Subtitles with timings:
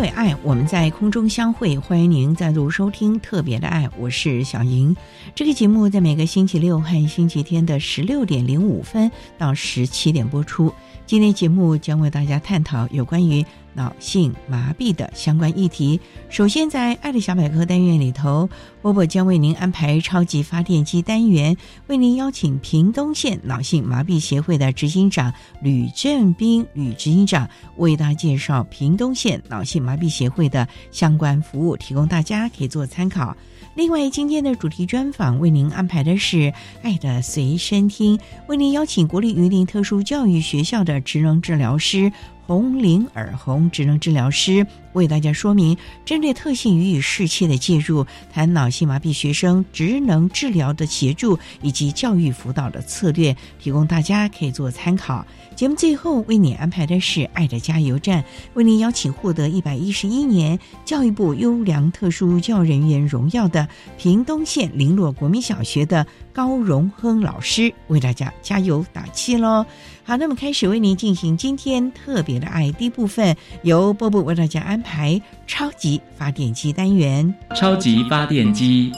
[0.00, 4.96] 为爱，我们在空中相会，欢迎您再度收听特别的爱，我是小莹。
[5.34, 10.72] 这个节目在每个星期六和星期天的十六点零五分到十七点播出。
[11.04, 16.00] 今天节目将为大家探讨有关于脑性麻痹的相关议题。
[16.28, 18.48] 首先，在爱的小百科单元里头，
[18.82, 25.32] 波波将为您安排超级发电机单元，为您邀请屏东县脑性麻痹协会的执行长
[25.62, 33.36] 吕正斌吕执行长为大家介绍屏东县脑性麻痹协会的相关服务，提供大家可以做参考。
[33.76, 36.36] 另外，今天的主题专访为您安排的是
[36.82, 42.10] 《爱的随身听》，为您邀请国立榆林特殊教育学校的职能治疗师
[42.50, 44.66] 红玲耳红职能治疗师。
[44.94, 55.24] 为大家说明针对特性予以适切的介入，谈脑性麻痹学生职能治疗的协助以及教育辅导的策略，提供大家可以做参考。
[55.60, 58.24] 节目最后为你安排的是“爱的加油站”，
[58.56, 69.66] 为您邀请获得一百一十一年教育部优良特殊教人员荣耀的屏东县林洛国民小学的高荣亨老师，为大家加油打气喽！
[70.02, 74.80] 好，那么开始为您进行今天特别的爱第一部分，由波波为大家安。
[74.80, 78.90] 排超级发电机单元，超级发电机。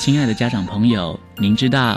[0.00, 1.96] 亲爱的家长朋友，您知道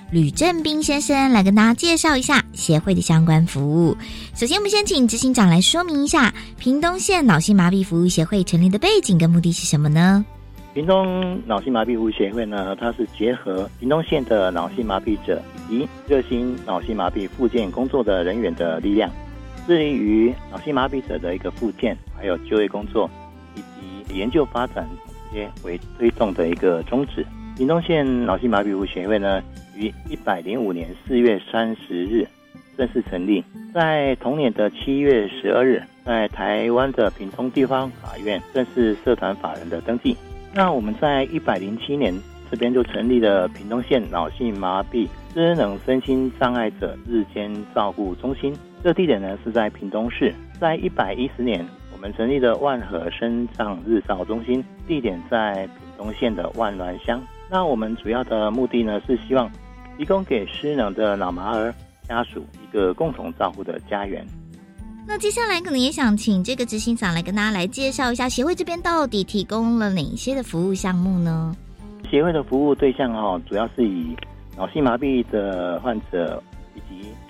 [0.11, 3.95] 吕正斌先生来跟大家介绍一下协会的相关服务。
[4.35, 10.25] 首先，我们先请执行长来说明一下屏东县脑性麻痹服务协会成立的背景跟目的是什么呢？
[10.73, 19.09] 屏东脑性麻痹服务协会呢，它是结合屏东县的脑性麻痹者以及热心脑性麻痹复健工作的人员的力量，
[19.65, 23.09] 致力于脑性麻痹者的一个复健还有就业工作。
[23.55, 23.59] 以
[24.07, 24.87] 及研究发展
[25.31, 27.25] 这些为推动的一个宗旨。
[27.57, 29.41] 屏东县脑性麻痹服务协会呢，
[29.75, 32.27] 于一百零五年四月三十日
[32.77, 33.43] 正式成立，
[33.73, 40.15] 在同年的七月十二日，在台湾的屏东地方法院正式社团法人的登记。
[40.53, 42.13] 那我们在一百零七年
[42.49, 50.33] 这边就成立了屏东县脑性麻痹智能身心障碍者日间照顾中心，这地点呢是在屏东市。
[50.59, 51.65] 在一百一十年。
[51.93, 57.21] 我们成立的万和生障日照中心，地点在屏东县的万峦乡。
[57.51, 59.51] 那我们主要的目的呢，是希望
[59.97, 61.75] 提供给失能的脑麻儿
[62.07, 64.25] 家属一个共同照顾的家园。
[65.05, 71.53] 那接下来可能也想请这个执行长来跟大家来介绍一下协会这边到底提供了哪些的服务项目呢？
[72.09, 74.15] 协会的服务对象哈，主要是以
[74.55, 76.41] 脑性麻痹的患者。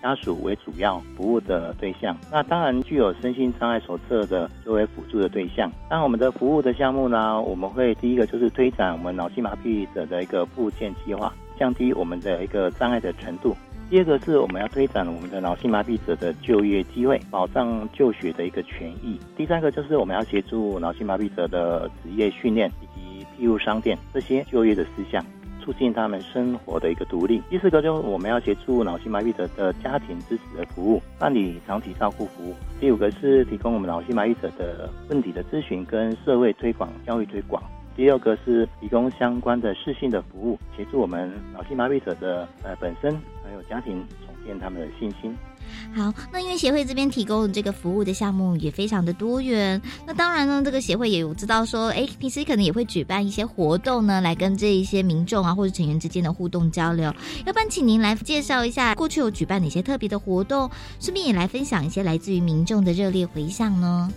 [0.02, 5.72] 家属为主要服务的对象，那当然具有身心障碍手册的作为辅助的对象。
[5.90, 13.56] 那我们的服务的项目呢，我们会第一个就是推展我们脑性麻痹者的一个复健计划，降低我们的一个障碍的程度。
[13.90, 19.20] 第二个是我们要推展我们的脑性麻痹者的就业机会，保障就学的一个权益。
[19.36, 25.22] 第三个就是我们要协助脑性麻痹者的职业训练以及庇护商店这些就业的事项。
[25.62, 27.42] 促进他们生活的一个独立。
[27.50, 32.56] 第四个就是我们要协助脑性麻痹者的家庭支持的服务，办理长期照顾服务。
[32.80, 37.62] 第五个是提供我们脑性麻痹者的问题的咨询跟社会推广、教育推广。
[37.96, 45.36] 第六个是提供相关的适性的服务，协助我们脑性麻痹者的呃本身还有家庭重建他们的信心。
[45.94, 57.14] 好，那因为协会这边提供这个服务的项目也非常的多元，那当然呢，这个协会也有知道说，哎，平时可能也会举办一些活动呢，来跟这一些民众啊或者成员之间的互动交流。
[57.46, 60.70] 要不然，请您来介绍一下过去有举办哪些特别的活动，
[61.00, 64.10] 顺便也来分享一些来自于民众的热烈回响呢？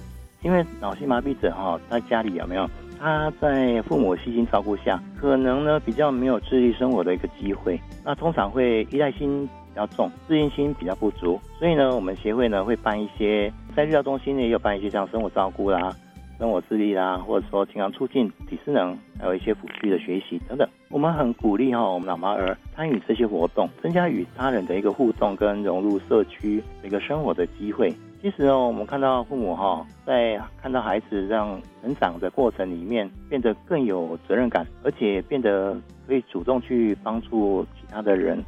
[0.42, 2.70] 因为脑性麻痹者哈，在家里有没有？
[3.00, 9.48] 他在父母细心照顾下，可能呢比较没有自立生活的一个机会，那通常会依赖心。
[9.74, 15.92] 比较重，自信心比较不足，所以呢，我们协会呢会办一些，在日照中心呢也有办一些像生活照顾啦、
[16.38, 20.68] 生活自立啦，或者说经常促进、体适能，还有一些辅具的学习等等。
[20.90, 27.92] 我们很鼓励哈我们老妈儿参与这些活动，增加与他人的一个互动跟融入社区一个生活的机会。
[28.22, 35.76] 其实呢，我们看到父母哈在看到孩子这样成长的过程里面，变得更有责任感，而且变得
[36.06, 38.42] 可以主动去帮助其他的人。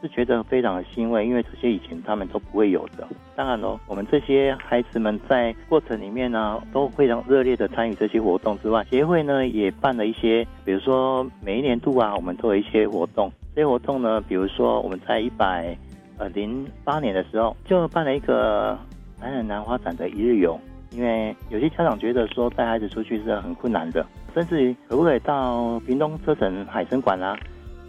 [0.00, 3.06] 是觉得非常的欣慰，因为这些以前他们都不会有的。
[3.34, 13.30] 当然喽，我们这些孩子们在过程里面呢，都非常热烈的参与这些活动之外，协会呢也办了一些，比如说每一年度啊，我们都有一些活动。
[13.54, 15.76] 这些活动呢，比如说我们在一百
[16.16, 18.78] 呃零八年的时候，就办了一个
[19.20, 20.58] 南人南花展的一日游，
[20.90, 27.36] 因为有些家长觉得说带孩子出去是很困难的，甚至于可不可以到屏东车城海参馆啊？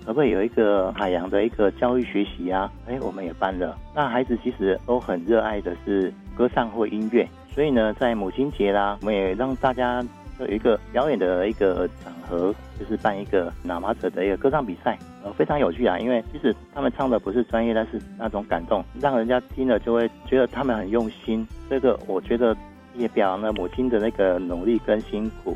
[0.09, 2.67] 可不可以有一个海洋的一个教育学习啊？
[2.87, 3.77] 哎，我们也办了。
[3.93, 10.03] 那孩子其实都很热爱的是歌唱或音乐，所以呢，在母亲节啦，我们也让大家
[10.39, 15.99] 有一个表演的一个场合，就是办一个喇嘛者的一个歌唱比赛，呃，非常有趣啊。
[15.99, 21.47] 因为其实他们唱的不是专业，但是那种感动，让人家听了就会觉得他们很用心。
[21.69, 22.57] 这个我觉得
[22.95, 25.55] 也表扬了母亲的那个努力跟辛苦。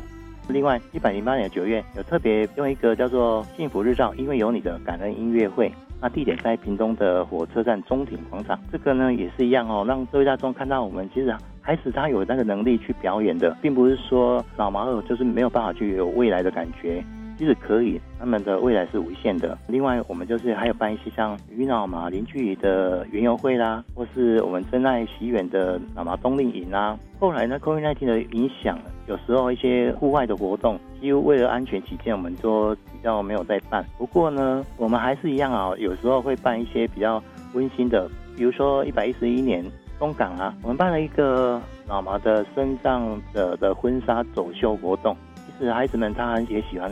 [0.49, 5.71] 另外，一百零八年九月有特别用一个叫做“幸福日照”，因为有你的感恩音乐会。
[6.01, 8.59] 那地点在屏东的火车站中庭广场。
[8.69, 17.01] 这个呢也是一样哦，让各位大众看到我们其实孩子他有那个能力去表演的，并不是说老毛儿就是没有办法去有未来的感觉。
[17.37, 19.57] 其实可以，他们的未来是无限的。
[19.67, 26.97] 另外，我们就是还有办一些像鱼脑嘛邻居的园游会啦，或是我们真爱喜远的脑麻冬令营啦。
[27.19, 28.77] 后来呢，COVID-19 的影响，
[29.07, 33.83] 有时候一些户外的活动，几乎为了安全起见，我们都比较没有再办。
[33.97, 37.21] 不过呢，我们还是一样啊，有时候会办一些比较
[37.53, 38.07] 温馨的，
[38.37, 39.65] 比如说一百一十一年
[39.97, 45.15] 东港啊，我们办了一个脑麻的身上的的婚纱走秀活动。
[45.57, 46.91] 其实孩子们他也喜欢。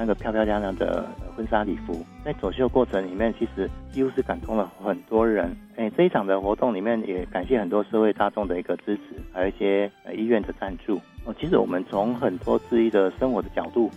[0.00, 1.04] 那个漂漂亮亮的
[1.36, 5.54] 婚纱礼服，在走秀过程里面，其实几乎是感动了很多人。
[5.76, 10.98] 哎，这一场的活动里面，也感谢很多社会大众的一个支持，还有一些医院的赞助。
[11.26, 13.90] 哦，其实我们从很多质疑的生活的角度，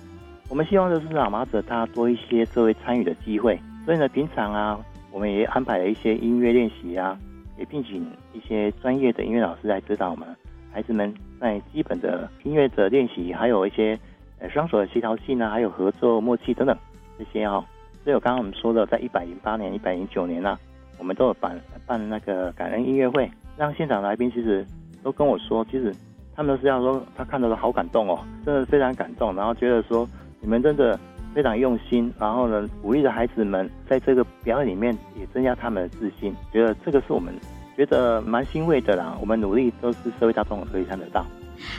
[0.50, 3.58] 我们希望就是喇嘛者他多一些社会参与的机会。
[3.86, 4.78] 所以呢，平常啊，
[5.10, 7.18] 我们也安排了一些音乐练习啊，
[7.58, 10.28] 也聘请一些专业的音乐老师来指导我们
[10.70, 13.98] 孩子们在基本的音乐的练习，还有一些。
[14.50, 16.78] 双手的协调性啊，还有合作默契等等
[17.18, 17.64] 这些哈，
[18.04, 20.58] 所以刚刚我们说的，在一百零八年、一百零九年呢，
[20.98, 24.66] 我们都有办办那个感恩音乐会，让现场来宾其实
[25.02, 25.94] 都跟我说，其实
[26.36, 30.08] 他们都是要说他看到的好感动哦，真的非常感动，然后觉得说
[30.42, 31.00] 你们真的
[31.34, 37.34] 非常用心，然后呢鼓励的孩子们在这个表演里面也增加他们的自信，觉得这个是我们
[37.76, 41.26] 觉得蛮欣慰的啦，我们努力都是社会大众可以看得到。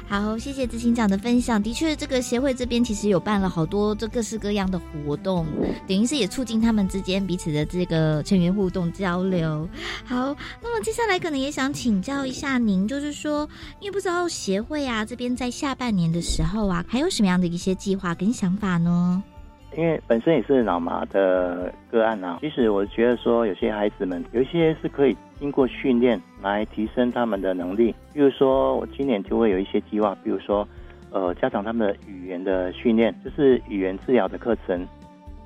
[0.09, 1.62] 好，谢谢执行长的分享。
[1.62, 5.47] 的确，这个协会这边其实有办了好多这各式各样的活动，
[5.87, 9.69] 等于是也促进他们之间彼此的这个成员互动交流。
[10.04, 13.49] 好，那么接下来可能也想请教一下您，就是说，
[13.81, 19.23] 因为不知道协会啊这边在下半年的时候啊，还有什么样的一些计划跟想法呢？
[19.76, 30.66] 因为本身也是脑麻的个案啊，其实我觉得说有些孩子们有一些是可以经过训练来提升他们的能力，比如说我今年就会有一些计划，比如说
[31.10, 34.86] 呃加强他们的语言的训练，就是语言治疗的课程，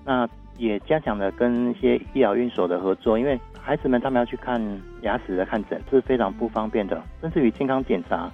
[0.04, 4.60] 那也加强了跟一些医疗院所的合作，因为孩子们他们要去看
[5.02, 8.30] 牙齿的看诊是非常不方便的，甚至于健康检查，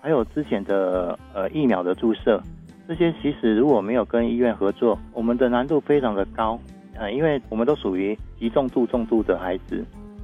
[0.00, 2.40] 还有之前的呃疫苗的注射。
[2.88, 6.58] 这些其实如果没有跟医院合作，我们的难度非常的高，
[6.94, 9.82] 呃，因为我们都属于极重度、重度的孩子，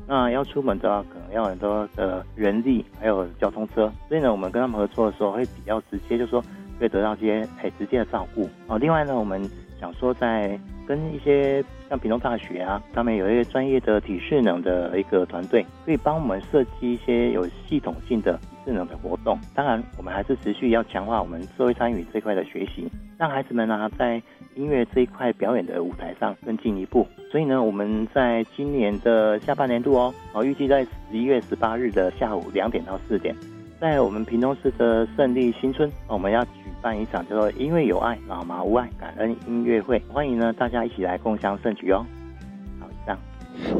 [0.09, 6.43] 那要出门的话，可能要很多的人力，还有交通车，所以呢，我们跟他们合作的时候会比较直接，就说
[6.81, 8.49] 会得到一些很直接的照顾。
[8.69, 9.38] 哦，另外呢，我们
[9.79, 19.38] 想说在跟一些像屏东大学啊，他们有一些专业的体适能的一个团队，可以帮我们设计一些有系统性的智能的活动。
[19.55, 24.23] 当然，我们还是持续要强化我们社会参与这块的学习，让孩子们呢在
[24.55, 27.07] 音乐这一块表演的舞台上更进一步。
[27.31, 33.35] 所以呢，我们在今年的下半年度哦，哦，预计在十一月十八日的下午两点到四点，
[33.81, 36.50] 在我们屏东市的胜利新村，我们要举
[36.81, 42.05] 办一场叫做“音乐有爱，老麻无爱”感恩音乐会，欢迎呢大家一起来共襄盛举哦。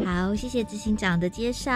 [0.04, 1.70] 好，谢谢执行长的介绍。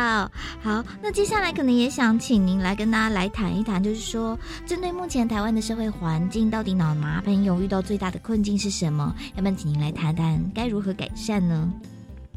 [0.61, 9.14] 好，那接下来可能也想请您来跟大家来谈一谈，就是说，针对目前台湾的社会环境，到底脑麻朋友遇到最大的困境是什么？
[9.37, 11.72] 要不然，请您来谈谈该如何改善呢？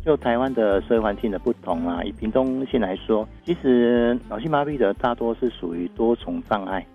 [0.06, 6.86] 就台湾的社会环境的不同啊，以屏东县来说，其实脑性麻痹的大多是属于多重障碍。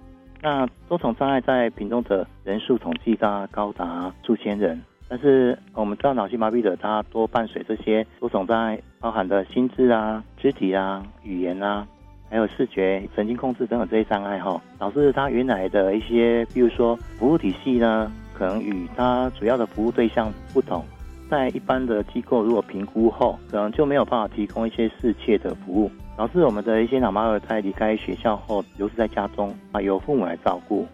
[0.40, 4.80] 那多重障碍在屏东的人数统计大高达数千人。
[5.10, 11.84] 但是我们知道脑性麻痹者，他多伴随这些多种障碍，包含的心智啊、肢体啊、语言啊，
[12.30, 20.84] 还有视觉、神经控制等等这些障碍哈，导致他原来的一些，比如说服务体系呢，可能与他主要的服务对象不同，
[21.28, 30.86] 在一般的机构如果评估后，可能就没有办法提供一些适切的服务，导致我们的一些脑麻儿在离开学校后，留在家中啊，由父母来照顾。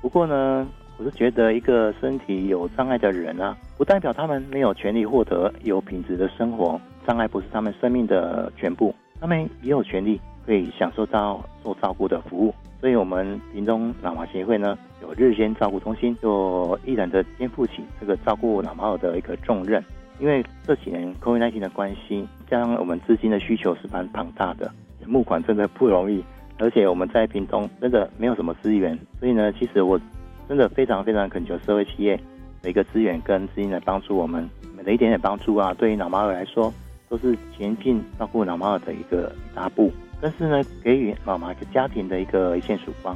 [0.00, 0.64] 不过呢，
[0.96, 3.56] 我是觉得一个身体有障碍的人啊。
[3.76, 12.54] 不代表他们没有权利获得有品质的生活，障碍不是他们生命的全部，他们也有权利可以享受到受照顾的服务。
[12.80, 19.82] 所以，我们屏东脑麻协会呢，有日间照顾中心，就毅然的肩负起这个照顾脑麻儿的一个重任。
[20.20, 24.70] 因为这几年 COVID-19 的关系，加上我们资金的需求是蛮庞大的，
[25.06, 26.22] 募款真的不容易，
[26.58, 29.98] 而且我们在屏东真的没有什么资源，所以呢，其实我
[30.48, 32.18] 真的非常非常恳求社会企业。
[32.62, 36.72] 的一个资源跟资金来帮助我们，每的一点点帮助啊，对于脑麻儿来说，
[37.10, 39.92] 都是前进照顾脑麻儿的一个一大步。
[40.18, 43.14] 但是呢，给予脑麻个家庭的一个一线曙光。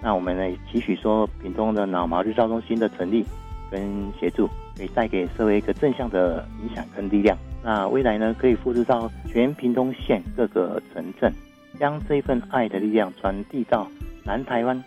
[0.00, 3.26] 那我们呢，期许说，屏东的脑麻日照中心的成立
[3.68, 3.82] 跟
[4.20, 7.36] 协助，可以带给社会一个正向的影响跟力量。
[7.64, 11.32] 那未来呢，可以复制到全屏东县各个城镇，
[11.80, 13.88] 将这份爱的力量传递到
[14.24, 14.84] 南台湾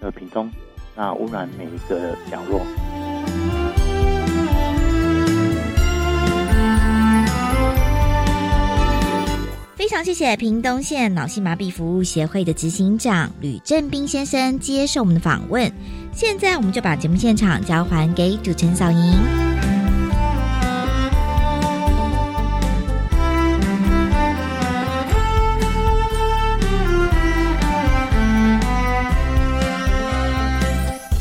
[0.00, 0.50] 的屏东，
[0.94, 2.60] 那污染每一个角落。
[9.76, 15.72] 非常谢谢屏东县脑性麻痹服务协会的执行长吕正斌先生接受我们的访问。
[16.12, 19.59] 现在我们就把节目现场交还给主持人小莹。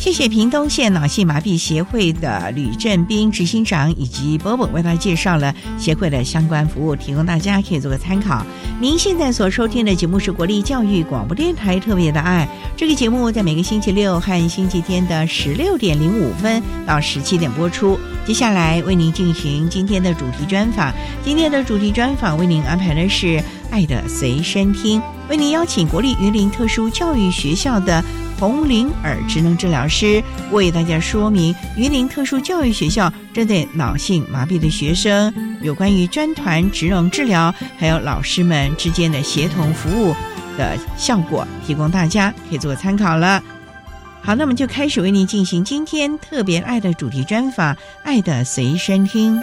[0.09, 8.43] 谢谢屏东县脑性麻痹协会的吕振斌执行长以及波波为大家介绍了协会的相关服务，提供大家可以做个参考。
[8.81, 17.95] 您现在所收听的节目是国立教育广播电台特别的爱，这个节目在每个星期六和星期天的十六点零五分到十七点播出。
[18.25, 20.91] 接下来为您进行今天的主题专访，
[21.23, 23.27] 今天的主题专访为您安排的是
[23.69, 24.99] 《爱的随身听》，
[25.29, 28.03] 为您邀请国立云林特殊教育学校的。
[28.39, 40.15] 红灵耳职能治疗师为大家说明云林特殊教育学校针对脑性麻痹的学生有关于专团职能治疗，还有老师们之间的协同服务
[40.57, 43.43] 的效果，提供大家可以做参考了。
[44.21, 49.37] 好，那么就开始为您进行今天特别爱的主题专访，《爱的随身听》。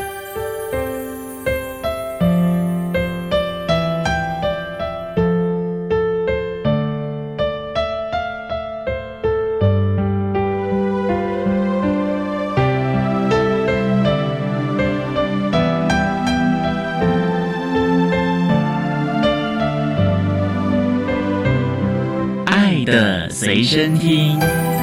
[23.56, 24.75] 随身听。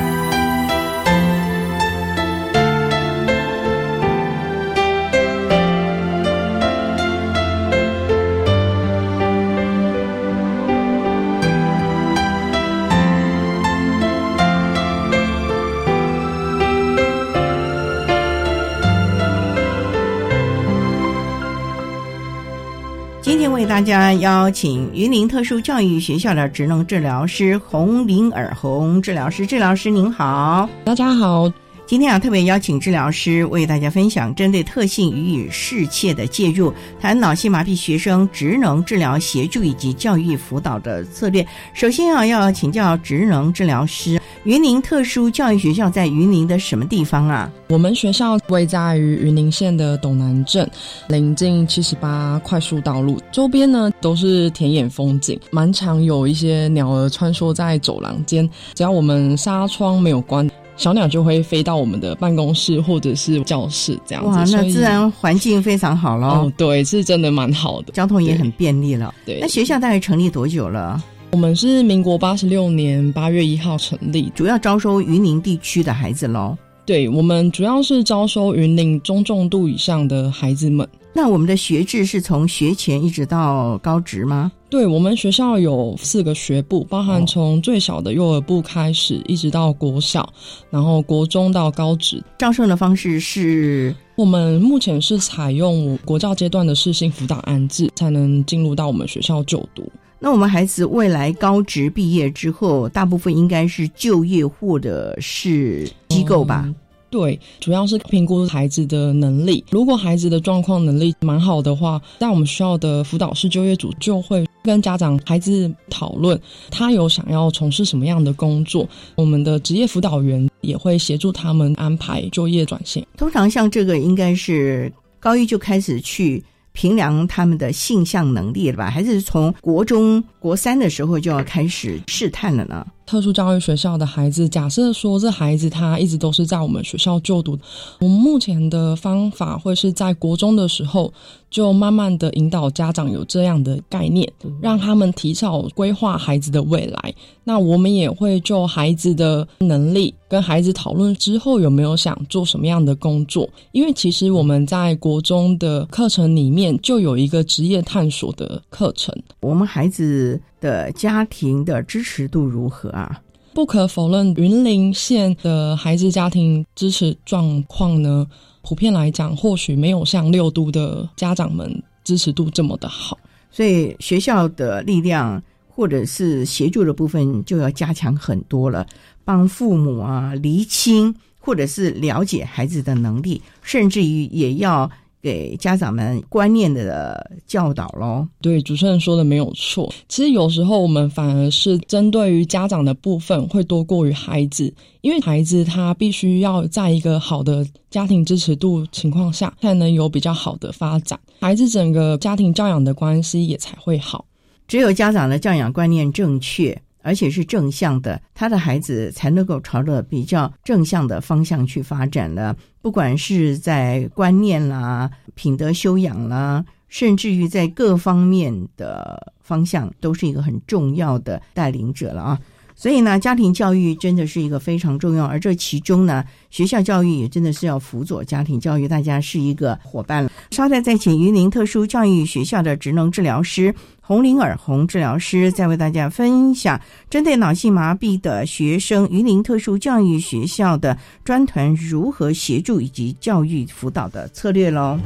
[23.74, 31.52] 大家邀请云林特殊教育学校的职能治疗师洪林尔洪治疗师，治疗师您好，大家好。
[31.88, 41.46] 今天啊，特别邀请治疗师为大家分享针对特性予以适切的介入，谈脑性麻痹学生职能治疗协助以及教育辅导的策略。
[41.74, 47.50] 首先啊，要请教职能治疗师，云林特殊教育学校在云林的什么地方啊？
[47.70, 50.70] 我们学校位在于云林县的斗南镇，
[51.08, 60.50] 临近七十八快速道路，周边呢都是田野风景，蛮常有一些鸟儿穿梭在走廊间，只要我们纱窗没有关。
[60.76, 66.28] 小鸟就会飞到我们的办公室或者是教室这样子，哇，那自然环境非常好喽。
[66.28, 69.14] 哦，对，是真的蛮好的，交通也很便利了。
[69.24, 71.02] 对，那学校大概成立多久了？
[71.34, 76.56] 我们是民国八十六年八月一号成立，主要招收云林地区的孩子喽。
[76.86, 80.88] 对，我们主要是招收云林中重度以上的孩子们。
[81.12, 84.52] 那我们的学制是从学前一直到高职吗？
[84.70, 90.32] 对，我们学校有四个学部，包含从最小的幼儿部开始，一直到国小，
[90.70, 92.24] 然后国中到高职。
[92.38, 99.92] 招生的方式是，我们目前是采用国教阶段的适性辅导安置，才能进入到我们学校就读。
[100.24, 106.74] 那我们孩子未来高职毕业之后，大部分应该是就业或者是机构吧？
[107.10, 109.62] 对，主要是评估孩子的能力。
[109.70, 116.40] 如果孩子的状况能力蛮好的话，在我们学校的辅导室就业组就会跟家长、孩子讨论，
[116.72, 118.88] 他有想要从事什么样的工作。
[119.16, 123.06] 我们的职业辅导员也会协助他们安排就业转型。
[123.18, 124.90] 通常像这个，应该是
[125.20, 126.42] 高一就开始去。
[126.74, 128.90] 评量他们的性向能力了吧？
[128.90, 132.86] 还是从国中国三的时候就要开始试探了呢？
[133.06, 137.58] 特殊教育学校的孩子，假设说这孩子他一直都是在我们学校就读，
[138.00, 141.14] 我们目前的方法会是在国中的时候
[141.50, 144.32] 就慢慢的引导家长有这样的概念，
[144.62, 147.14] 让他们提早规划孩子的未来。
[147.44, 159.14] 那我们也会就孩子的能力跟孩子讨论之后有没有想做什么样的工作，因为其实我们在国中的课程里面就有一个职业探索的课程。
[159.42, 160.42] 我们孩子。
[160.64, 163.22] 的家庭的支持度如何啊？
[163.54, 168.26] 不可否认，云林县的孩子家庭支持状况呢，
[168.62, 173.18] 普遍来讲，或许没有像六都的家长们支持度这么的好。
[173.52, 178.88] 所以学校的力量或者是协助的部分就要加强很多了，
[179.26, 184.90] 帮父母啊厘清或者是了解孩子的能力，甚至于也要。
[185.24, 188.28] 给家长们观念的教导喽。
[188.42, 189.92] 对，主持人说的没有错。
[190.10, 204.26] 其实有时候我们反而是针对于家长的部分会多过于孩子，因为孩子他必须要在一个好的家庭支持度情况下，才能有比较好的发展，孩子整个家庭教养的关系也才会好。
[204.68, 206.78] 只有家长的教养观念正确。
[207.04, 212.56] 而且是正向的，他的孩子才能够朝着比较正向的方向去发展了。
[212.82, 222.40] 不管是在观念啦、品德修养啦，甚至于在各方面的方向，都是一个很重要的带领者了啊。
[222.76, 230.32] 所以呢，家庭教育真的是一个非常重要，而这其中呢，学校教育也真的是要辅佐家庭教育，大家是一个伙伴了。
[230.52, 245.00] 稍待再请榆林特殊教育学校的职能治疗师洪玲尔洪治疗师，再为大家分享针对脑性麻痹的学生，榆林特殊教育学校的专团如何协助以及教育辅导的策略喽。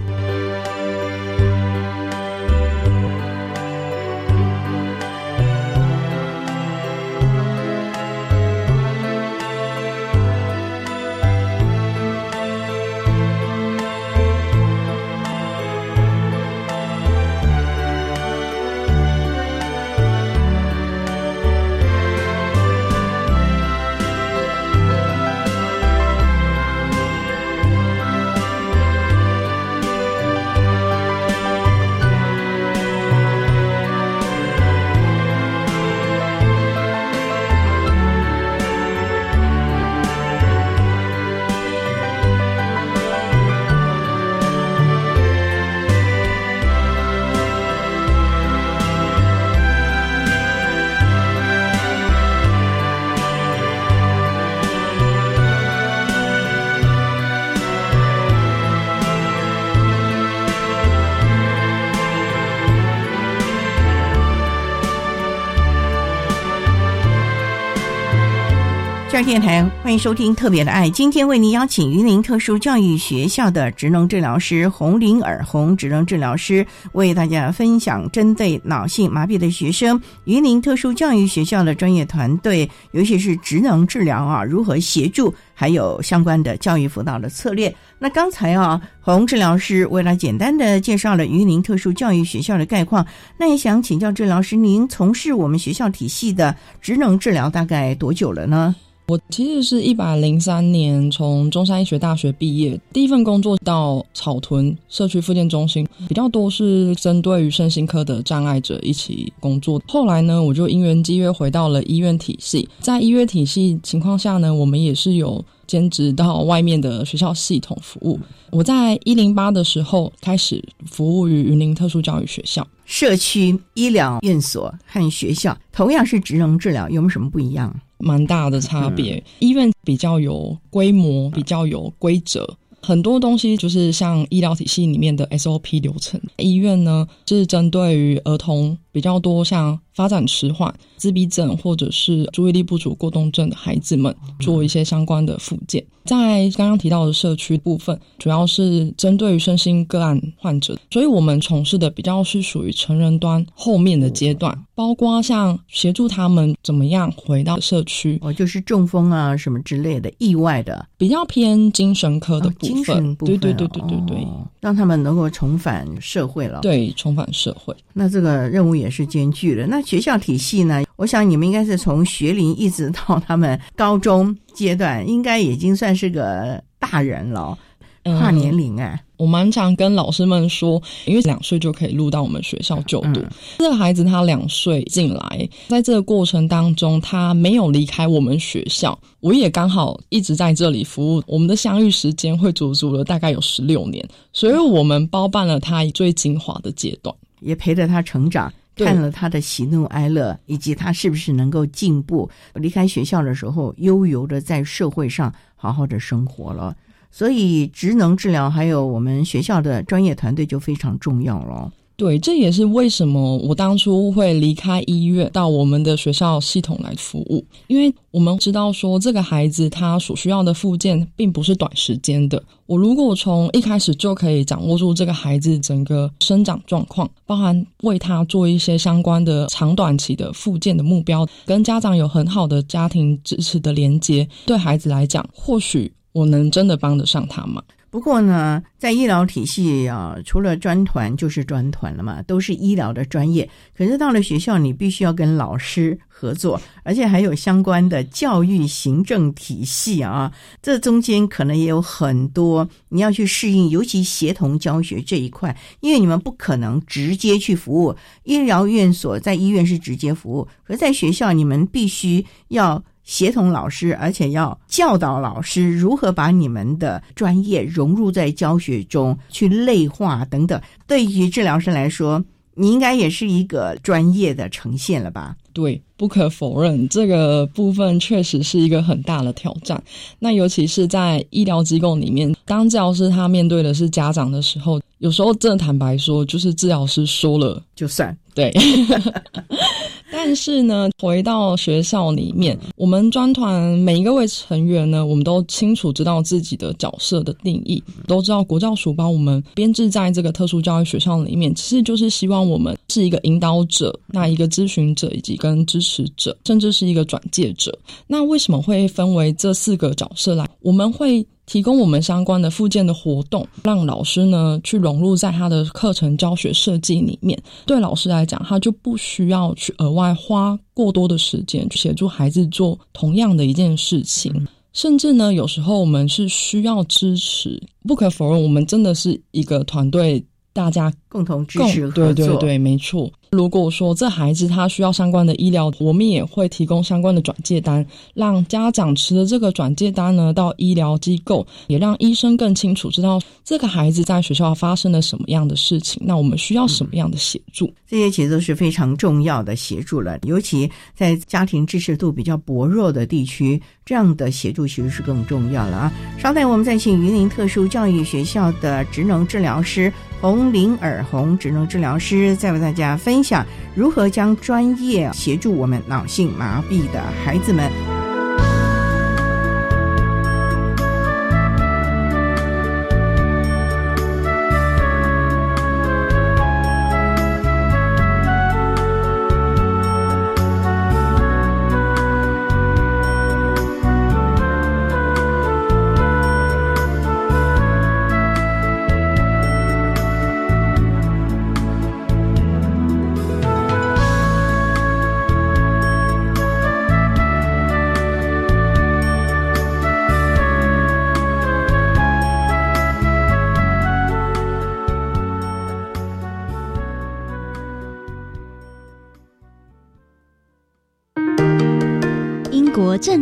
[69.23, 85.34] 电台欢迎收听《特别的爱》，今天为您邀请云林特殊教育学校的职能治疗师洪玲尔洪职能治疗师为大家分享针对脑性麻痹的学生，云林特殊教育学校的专业团队，尤其是职能治疗啊，如何协助。
[85.60, 87.75] 还有相关的教育辅导的策略。
[87.97, 93.03] 那刚才啊，洪治疗师为了简单的介绍了云林特殊教育学校的概况，
[93.39, 98.75] 那也想请教治疗师，您从事我们学校体系的职能治疗大概多久了呢？
[99.08, 109.82] 我其实是一百零三年从中山医学大学毕业，第一份工作到草屯社区复健中心，比较多是针对于身心科的障碍者一起工作。
[109.88, 118.19] 后来呢，我就因缘机约回到了医院体系，在医院体系情况下呢，我们也是有兼职到外面的学校系统服务。
[118.51, 127.80] 我在一零八的时候开始服务于云林特殊教育学校、社区医疗院所和学校，同样是职能治疗，有没有什么不一样？
[127.99, 129.21] 蛮大的差别。
[129.39, 132.47] 医院比较有规模，比较有规则，
[132.80, 136.21] 很多东西就是像医疗体系里面的 SOP 流程。
[136.38, 145.83] 医院呢是针对于儿童比较多，像发展迟缓、自闭症或者是注意力不足过动症的孩子们做一些相关的复健。
[146.05, 164.27] 在刚刚提到的社区部分，主要是针对于身心个案患者，所以我们从事的比较是属于成人端后面的阶段，包括像协助他们怎么样回到社区，哦，就是中风啊什么之类的意外的，比较偏精神科的部分，精神部分，对对对对对对，
[164.62, 167.75] 让他们能够重返社会了，对，重返社会。
[167.91, 169.67] 那这个任务也是艰巨的。
[169.67, 170.84] 那学校体系呢？
[170.97, 177.58] 我想你们应该是从学龄一直到他们高中阶段，应该已经算是个大人了，
[178.04, 179.02] 跨年龄哎。
[179.15, 183.23] 我蛮常跟老师们说，因为两岁就可以入到我们学校就读。
[183.60, 191.23] 这个孩子他两岁进来，在这个过程当中，他没有离开我们学校，我也刚好一直在这里服务。
[191.26, 198.52] 我们的相遇时间会足足了大概有十六年，所以我们包办了他最精华的阶段，也陪着他成长。
[198.78, 202.30] 看了他的喜怒哀乐，以及他是不是能够进步。
[202.54, 206.76] 离开学校的时候，悠游的在社会上好好的生活了。
[207.10, 211.72] 所以，职能治疗还有我们学校的专业团队就非常重要了。
[211.97, 222.41] 对，这也是为什么我当初会离开医院到我们的学校系统来服务，因为我们知道说这个孩子他所需要的附件并不是短时间的。
[222.67, 237.63] 我如果从一开始就可以掌握住这个孩子整个生长状况，包含为他做一些相关的长短期的附件的目标，跟家长有很好的家庭支持的连接，对孩子来讲，或许我能真的帮得上他吗？
[237.97, 243.49] 不过呢，在医疗体系啊，除了专团就是专团了嘛，都是医疗的专业。
[243.75, 250.31] 可是到了学校，你必须要跟老师合作，而且还有相关的教育行政体系啊。
[250.62, 262.83] 这中间可能也有很多你要去适应，尤其协同教学这一块，因为你们不可能直接去服务医疗院所，在医院是直接服务，可在学校你们必须要。
[263.08, 270.62] 协同老师，而且要教导老师如何把你们的专业融入在教学中，去内化等等。
[270.86, 275.38] 对于治疗师来说，你应该也是一个专业的呈现了吧？
[275.54, 279.82] 对，不可否认，这个部分确实是一个很大的挑战。
[280.20, 288.15] 那尤其是在医疗机构里面，当治疗师他面对的是家长的时候，有时候真的坦白说，就是治疗师说了就算。
[288.38, 288.54] 对。
[290.10, 307.78] 但是呢，回到学校里面，我们专团每一个位成员呢，我们都清楚知道自己的角色的定义，都知道国教署把我们编制在这个特殊教育学校里面，其实就是希望我们是一个引导者，那一个咨询者，以及跟支持者，甚至是一个转介者。
[308.08, 310.47] 那为什么会分为这四个角色来？
[310.62, 311.26] 我们会。
[311.47, 317.41] 提供我们相关的附件的活动，让老师呢去融入在他的课程教学设计里面。
[317.65, 324.47] 对老师来讲，他就不需要去额外花过多的时间去协助孩子做同样的一件事情。
[324.73, 327.60] 甚至呢，有时候我们是需要支持。
[327.88, 332.13] 不可否认，我们真的是一个团队，大家共同支持合作。
[332.13, 333.10] 对对对，没错。
[333.38, 346.02] 如果说这孩子他需要相关的医疗，我们也会提供相关的转介单，让家长持着这个转介单呢到医疗机构，也让医生更清楚知道这个孩子在学校发生了什么样的事情。
[346.04, 347.71] 那我们需要什么样的协助？
[347.88, 355.91] 这些其实都是非常重要的协助了，尤其在家庭支持度比较薄弱的地区，这样的协助其实是更重要了啊！
[356.19, 362.97] 稍待，我们再请榆林特殊教育学校的职能治疗师洪林尔洪职能治疗师，再为大家。
[362.97, 367.96] 分享如何将专业协助我们脑性麻痹的孩子们。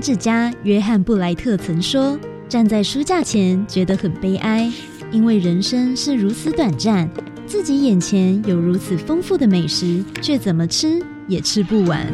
[0.06, 2.16] 治家约翰布莱特曾说
[2.48, 4.72] ：“站在书架前觉得很悲哀，
[5.12, 7.10] 因为人生是如此短暂，
[7.48, 12.06] 自己眼前有如此丰富的美食，却怎么吃也吃不完。”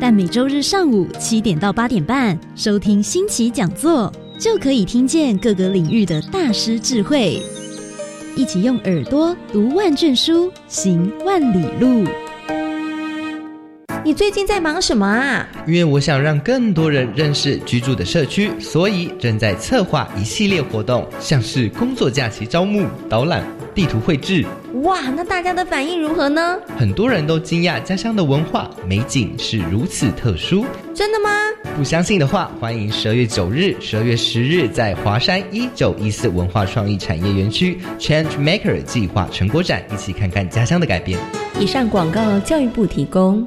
[0.00, 7.42] 但每周日上午七点到八点半收听新奇讲座，就可以听见各个领域的大师智慧，
[8.36, 12.04] 一起用耳朵读万卷书，行万里路。
[14.02, 15.46] 你最近在忙什么啊？
[15.66, 24.44] 因为我想让更多人认识居住的社区，所以正在策划一系列活动，像是工作假期招募、导览、地图绘制。
[24.82, 26.58] 哇，那大家的反应如何呢？
[26.78, 30.64] 很多人都惊讶家乡的文化美景是如此特殊。
[30.94, 31.28] 真的吗？
[31.76, 41.18] 不相信的话，欢迎十二月九日、十二月十日在华山一九一四文化创意产业园区 Change Maker 计划成果展，一起看看家乡的改变。
[41.58, 43.46] 以上广告，教育部提供。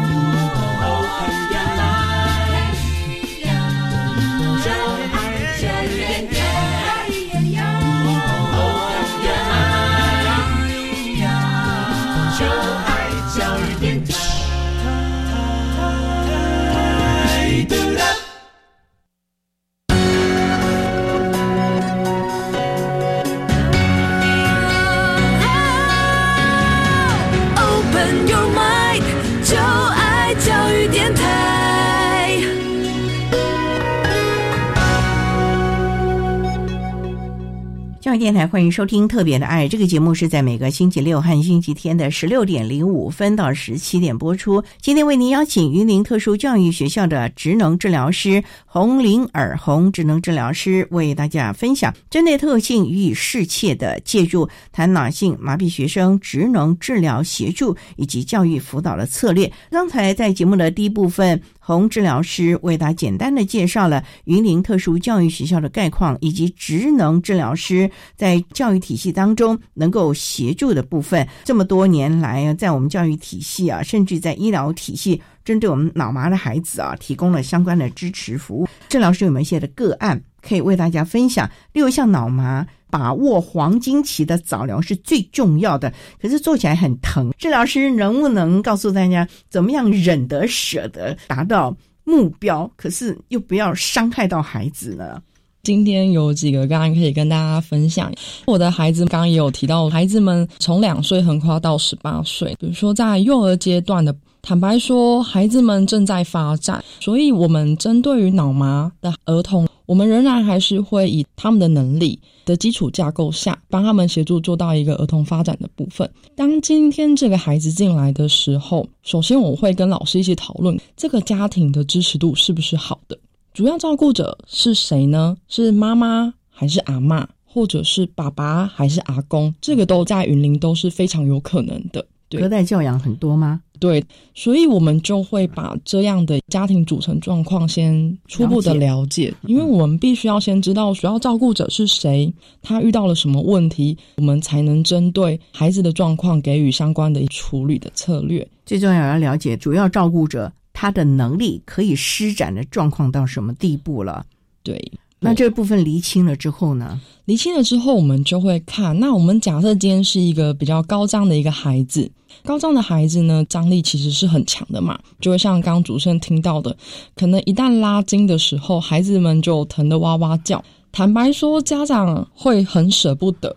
[38.11, 44.61] 教育电台欢迎收听《特别的爱》这个节目，是在每个星期六和星期天的十六点零五分到十七点播出。
[44.81, 51.93] 今天为您邀请云林特殊教育学校的职能治疗师洪玲尔洪职能治疗师为大家分享。
[52.09, 59.49] 针对特性予以适切的介入，谈脑性麻痹学生职能治疗协助以及教育辅导的策略。
[59.69, 61.41] 刚才在节目的第一部分。
[61.63, 71.27] 洪治疗师为大家简单的介绍了云林特殊教育学校的概况，以及职能治疗师在教育体系当中能够协助的部分。
[71.43, 78.67] 这么多年来啊，在我们教育体系啊，甚至在医疗体系，针对我们脑麻的孩子啊，提供了相关的支持服务。
[78.89, 81.49] 治疗师有没有一些的个案可以为大家分享？
[81.73, 82.65] 例如像脑麻。
[82.91, 87.31] 把握黄金期的早疗是最重要的，可是做起来很疼。
[87.37, 95.21] 治疗师能不能告诉大家，怎么样忍得舍得达到目标，可是又不要伤害到孩子呢？
[95.63, 98.11] 今天有几个刚刚可以跟大家分享。
[98.45, 109.67] 我的孩子刚刚也有提到，孩子们从两岁横跨到十八岁，比如说在幼儿阶段的，坦白说，孩子们正在发展，所以我们针对于脑麻的儿童。
[109.87, 116.09] 我们仍然还是会以他们的能力的基础架构下，帮他们协助做到一个儿童发展的部分。
[116.33, 123.17] 当今天这个孩子进来的时候，首先我会跟老师一起讨论这个家庭的支持度是不是好的。
[123.53, 125.35] 主要照顾者是谁呢？
[125.47, 129.53] 是妈妈还是阿妈，或者是爸爸还是阿公？
[129.59, 132.05] 这个都在云林都是非常有可能的。
[132.29, 133.61] 隔代教养很多吗？
[133.77, 134.01] 对，
[134.33, 148.47] 所以我们就会把这样的家庭组成状况先初步的了解，因为我们必须要先知道主要照顾者是谁，他遇到了什么问题，我们才能针对孩子的状况给予相关的处理的策略。
[148.65, 150.49] 最重要要了解主要照顾者
[150.81, 154.25] 他的能力可以施展的状况到什么地步了。
[154.63, 154.91] 对。
[155.19, 156.99] 那这部分厘清了之后呢？
[157.25, 158.99] 厘清了之后，我们就会看。
[158.99, 162.11] 那我们假设今天是一个比较高张的一个孩子，
[162.43, 164.99] 高张的孩子呢，张力其实是很强的嘛。
[165.19, 166.75] 就会像刚刚主持人听到的，
[167.13, 170.63] 可能一旦拉筋的时候，孩子们就疼得哇哇叫。
[170.91, 173.55] 坦白说，家长会很舍不得，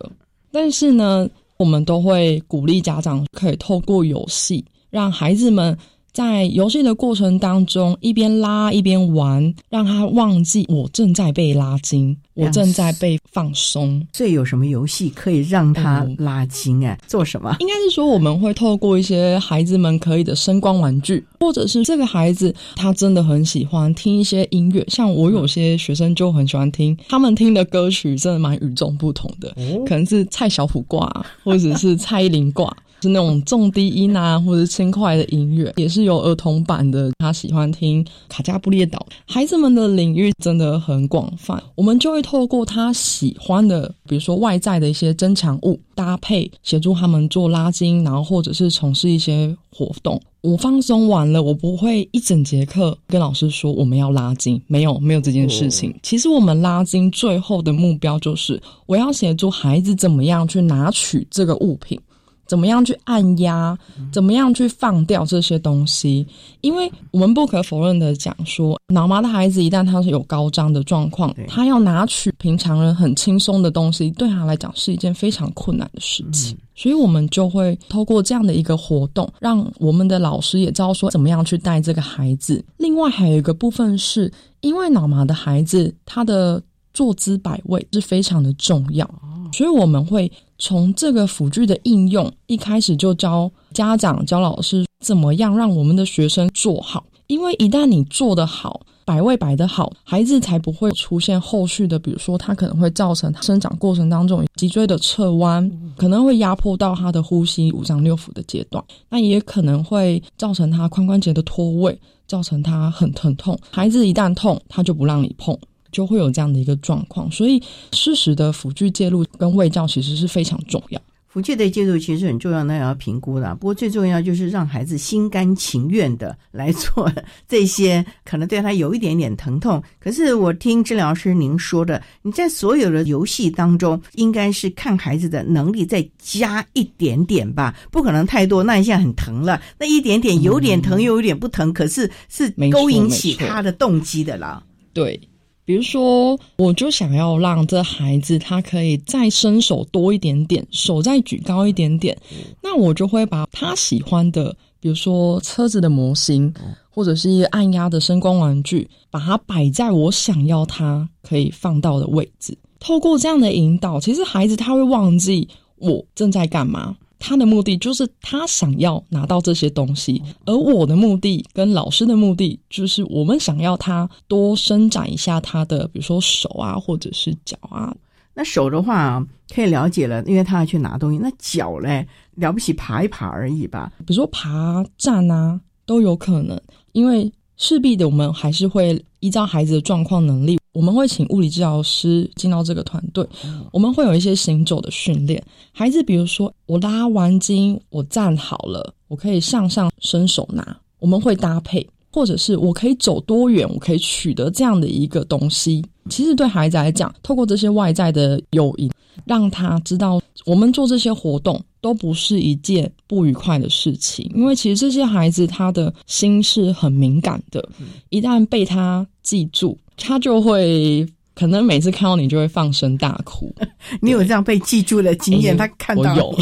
[0.51, 5.75] 但是呢，我们都会鼓励家长可以透过游戏，让孩子们
[6.15, 14.01] 在游戏的过程当中，一边拉一边玩，让他忘记我正在被拉筋，我正在被放松。
[14.13, 16.97] 所以有什么游戏可以让他拉筋啊？
[17.05, 17.57] 做什么？
[17.59, 29.53] 应该是说我们会透过一些孩子们可以的声光玩具，或者是这个孩子他真的很喜欢听一些音乐，像我有些学生就很喜欢听，他们听的歌曲真的蛮与众不同的，
[29.85, 32.73] 可能是蔡小虎挂，或者是蔡依林挂。
[33.05, 37.11] 是那种重低音啊，或者轻快的音乐，也是有儿童版的。
[37.19, 39.05] 他喜欢听卡加布列岛。
[39.27, 50.19] 孩子们的领域真的很广泛，我们就会透过他喜欢的，比如说外在的一些增强物搭配，协助他们做拉筋，然后或者是从事一些活动。
[50.41, 55.93] 我放松完了，我不会一整节课跟老师说我们要拉筋，没有没有这件事情。
[56.01, 61.99] 其实我们拉筋最后的目标就是我要协助孩子怎么样去拿取这个物品。
[62.47, 63.77] 怎么样去按压？
[64.11, 66.25] 怎么样去放掉这些东西？
[66.61, 76.57] 因为我们不可否认的讲说，脑麻的孩子一旦他是有高张的状况，他要拿取平常人很轻松的东西，对他来讲是一件非常困难的事情。
[76.75, 82.63] 所以，我们就会透过这样的一个活动，让我们的老师也知道说怎么样去带这个孩子。
[82.77, 86.61] 另外，还有一个部分是因为脑麻的孩子，他的
[86.93, 89.09] 坐姿摆位是非常的重要。
[89.53, 97.05] 所以我们会从这个辅具的应用一开始就教家长、教老师怎么样让我们的学生做好。
[97.27, 113.57] 因为一旦你做得好，摆位摆得好，孩子才不会出现后续的，比如说他可能会造成他生长过程当中脊椎的侧弯，可能会压迫到他的呼吸五脏六腑的阶段，那也可能会造成他髋关节的脱位，造成他很疼痛。
[113.71, 115.57] 孩子一旦痛，他就不让你碰。
[115.95, 121.01] 就会有这样的一个状况，所以适时的辅具介入跟喂教其实是非常重要。
[121.25, 123.55] 辅具的介入其实很重要，那也要评估的。
[123.55, 127.09] 不过最重要就是让孩子心甘情愿的来做
[127.47, 129.81] 这些，可能对他有一点点疼痛。
[130.01, 138.61] 可是我听治疗师您说的，你在所有的游戏当中，应该是看孩子的能力再加一点点吧，不可能太多。
[138.61, 144.61] 那一下很疼了，那一点点有点疼又有点不疼，可是是勾引起他的动机的啦。
[144.93, 145.19] 对。
[145.65, 152.15] 比如说，我就想要让这孩子他可以再伸手多一点点，手再举高一点点，
[152.61, 156.53] 那我就会把他喜欢的，比如说车子的模型，
[156.91, 162.55] 或者是一个按压的声光玩具，把它摆在我想要他可以放到的位置。
[162.79, 165.47] 透过这样的引导，其实孩子他会忘记
[165.77, 166.95] 我正在干嘛。
[167.19, 177.95] 他的目的就是他想要拿到这些东西，而我的目的跟老师的目的就是我们想要他多伸展一下他的，比如说手啊，或者是脚啊。
[178.33, 181.17] 那手的话可以了解了，因为他要去拿东西。
[181.17, 186.59] 那脚嘞，了不起爬一爬而已吧，比如说爬、站啊，都有可能。
[186.91, 190.59] 因为势必的，我们还是会依照孩子的状况能力。
[190.75, 193.25] 我们会请物理治疗师进到这个团队，
[193.71, 195.41] 我们会有一些行走的训练。
[195.71, 200.77] 孩子，比如说我拉完筋，我站好了，我可以向上伸手拿。
[200.99, 205.81] 我们会搭配，或者是我可以走多远，我可以取得这样的一个东西。
[206.09, 208.91] 其实对孩子来讲，透过这些外在的诱因，
[209.25, 214.29] 让他知道我们做这些活动都不是一件不愉快的事情。
[214.35, 217.67] 因为其实这些孩子他的心是很敏感的，
[218.09, 219.77] 一旦被他记住。
[219.97, 223.53] 他就会可能每次看到你就会放声大哭。
[224.01, 225.57] 你有这样被记住的经验？
[225.57, 226.33] 他看到有，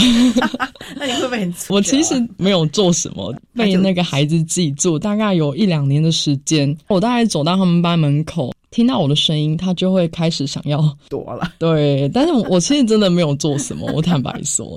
[0.95, 1.53] 那你会不会很？
[1.69, 6.75] 我其实没有做什么，被那个孩子记住，大概有一两年的时间。
[6.87, 8.51] 我大概走到他们班门口。
[8.71, 11.53] 听到我的声音，他就会开始想要躲了。
[11.59, 14.75] 对，但是我其实真的没有做什么，我坦白说，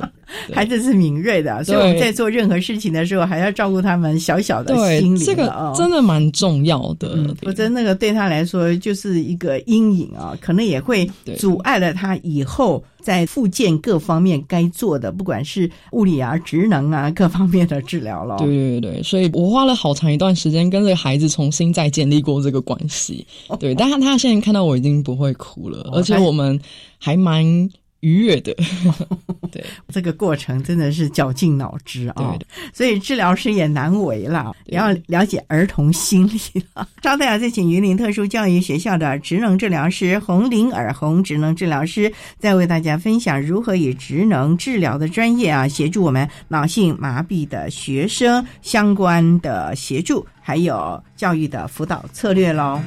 [0.53, 5.25] 孩子是敏锐的，所以我们在做任何事情的时候，还要照顾他们小小的心灵。
[5.25, 11.09] 这个真的蛮重要的，否则那个对他来说就是一个阴影啊，可能也会
[11.39, 12.85] 阻碍了他以后。
[13.07, 18.37] 在复健各方面该做的，不管是物理啊、职能啊各方面的治疗了。
[18.39, 23.25] 对对对所以我花了好长一段时间跟这个孩子重新再建立过这个关系。
[23.61, 26.59] 对，但是他现在看到我已经不会哭了，而且我们
[26.99, 27.71] 还蛮。
[28.01, 28.55] 愉悦的，
[29.51, 32.37] 对这个过程真的是绞尽脑汁啊！
[32.73, 36.41] 所以治疗师也难为了，也要了解儿童心理
[36.75, 36.87] 了。
[37.03, 52.81] 稍待啊， 再请云林特殊教育学校的职能治疗师洪林尔红职能治疗师，再为大家分享如何以职能治疗的专业啊，协助我们脑性麻痹的学生相关的协助，还有教育的辅导策略喽。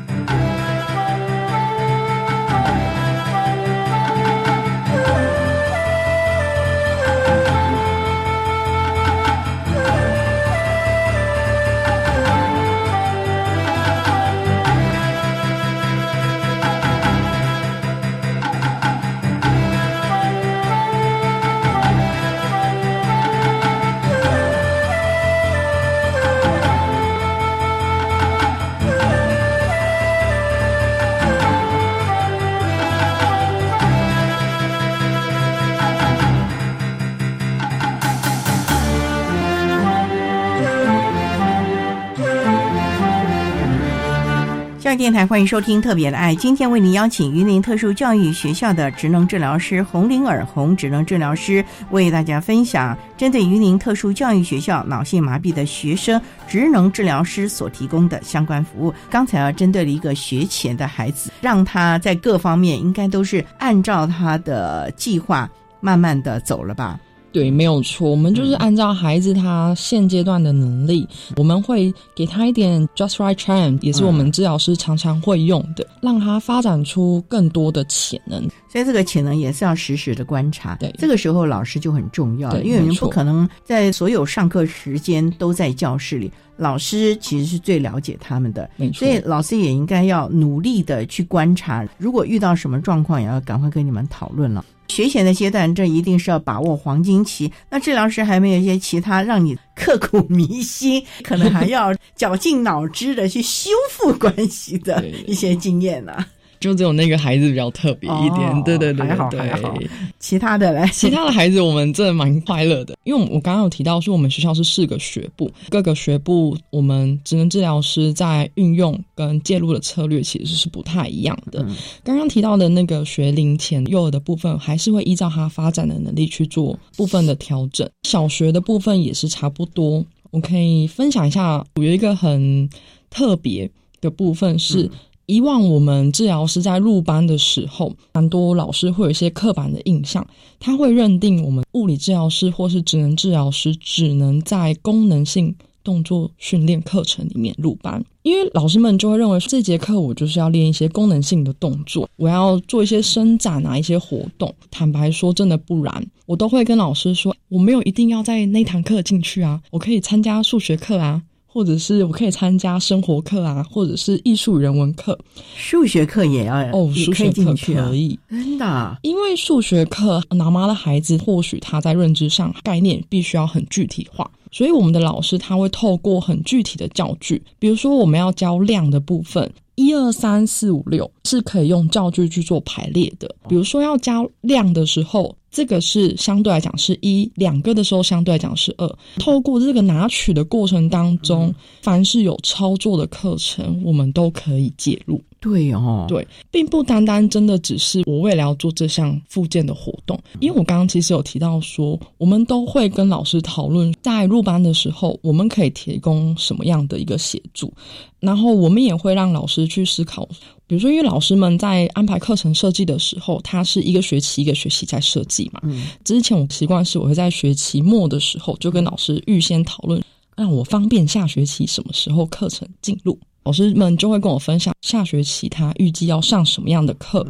[44.99, 46.35] 电台，欢迎收听《特别的爱》。
[46.37, 58.93] 今天为您邀请云林特殊教育学校的职能治疗师洪玲尔洪职能治疗师，为大家分享针对云林特殊教育学校脑性麻痹的学生职能治疗师所提供的相关服务。
[59.09, 66.99] 刚才啊，针对了一个学前的孩子，让他在各方面应该都是按照他的计划慢慢的走了吧。
[67.31, 68.09] 对，没有错。
[68.09, 78.41] 我们就是按照孩子他现阶段的能力，我们会给他一点 just right time，也是我们治疗师常常会用的，让他发展出更多的潜能。
[78.67, 80.75] 所以这个潜能也是要实时的观察。
[80.75, 88.69] 对，这个时候老师就很重要，因为你们不可能在所有上课时间都在教室里，老师其实是最了解他们的。
[88.93, 94.63] 所以老师也应该要努力的去观察，如果遇到什么状况，也要赶快跟你们讨论了。
[94.89, 97.49] 学前的阶段，这一定是要把握黄金期。
[97.69, 106.25] 那治疗师还没有一些其他让你刻骨铭心，可能还要绞尽脑汁的去修复关系的一些经验呢？
[106.59, 109.73] 就只有那个孩子比较特别一点，对对对，还好还好。
[110.19, 121.65] 其他的嘞，其他的孩子我们真的蛮快乐的，因为我刚刚有提到说，我们学校是四个学部，各个学部我们职能治疗师在运用跟介入的策略其实是不太一样的。
[122.03, 127.89] 刚刚提到的那个学龄前幼儿的部分，还是会依照他发展的能力去做部分的调整。
[128.03, 130.05] 小学的部分也是差不多。
[130.31, 132.69] 我可以分享一下，有一个很
[133.09, 133.69] 特别
[134.01, 134.91] 的部分是。
[135.29, 140.25] 以往我们治疗师在入班的时候，蛮多老师会有一些刻板的印象，
[140.59, 154.51] 他会认定我们物理治疗师或是职能治疗师只能在功能性动作训练课程里面入班，因为老师们就会认为这节课我就是要练一些功能性的动作，我要做一些伸展啊一些活动。
[154.71, 161.21] 坦白说，真的不然，我都会跟老师说，我没有一定要在那堂课进去啊，我可以参加数学课啊。
[161.51, 165.17] 或者是我可以参加生活课啊，或者是艺术人文课，
[165.55, 179.51] 数学课也要哦，数学课可以，真的，因为数学课拿妈的孩子或许他在认知上概念必须要很具体化，所以我们的老师他会透过很具体的教具，比如说我们要教量的部分。
[179.75, 183.33] 一二三四五六是可以用教具去做排列的。
[183.47, 188.97] 比如说要加量的时候，这个是相对来讲是一两个的时候，相对来讲是二。
[189.19, 195.21] 透过这个拿取的过程当中，凡是有操作的课程，我们都可以介入。
[195.39, 207.73] 对哦，对，并不单单真的只是我为了要做这项附件的活动，因为我刚刚其实有提到说，我们都会跟老师讨论，在入班的时候，我们可以提供什么样的一个协助，
[208.19, 210.27] 然后我们也会让老师去思考，
[210.67, 220.03] 比如说，因为老师们在安排课程设计的时候，他是一个学期一个学期在设计嘛，嗯，之前我习惯是我会在学期末的时候就跟老师预先讨论，
[220.35, 223.17] 让我方便下学期什么时候课程进入。
[223.43, 227.25] 老师们就会跟我分享下学期他预计要上什么样的课，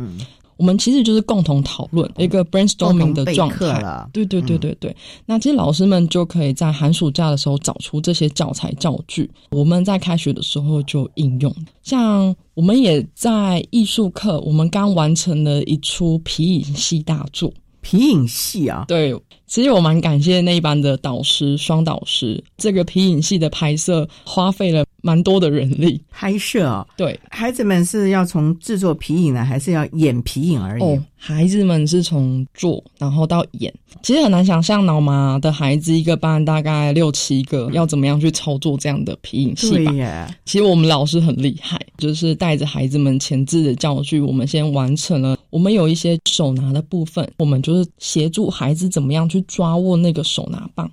[0.57, 4.93] 我们其实就是共同讨论一个 brainstorming 的状态对对对对对。
[5.25, 11.55] 那其实老师们就可以在寒暑假的时候找出这些教材教具，我们在开学的时候就应用。
[11.81, 17.53] 像我们也在艺术课，我们刚完成了一出皮影戏大作。
[17.81, 19.15] 皮影戏啊，对。
[19.49, 22.41] 其实我蛮感谢那一班的导师，双导师。
[22.55, 25.99] 这个皮影戏的拍摄花费了蛮多的人力。
[26.11, 30.83] 拍摄啊，对，孩子们是要从制作皮影呢，还是要演皮影而已？
[30.83, 33.73] 哦，孩子们是从做，然后到演。
[34.03, 40.29] 其实很难想象，脑麻的孩子一个班大概六七个，要怎么样去操作这样的皮影戏吧？
[40.45, 45.35] 其实我们老师很厉害，就是带着孩子们前置的教具，我们先完成了。
[45.49, 49.38] 我们有一些手拿的部分，我们就是协助孩子怎么样去。
[49.41, 50.89] 抓握那个手拿棒，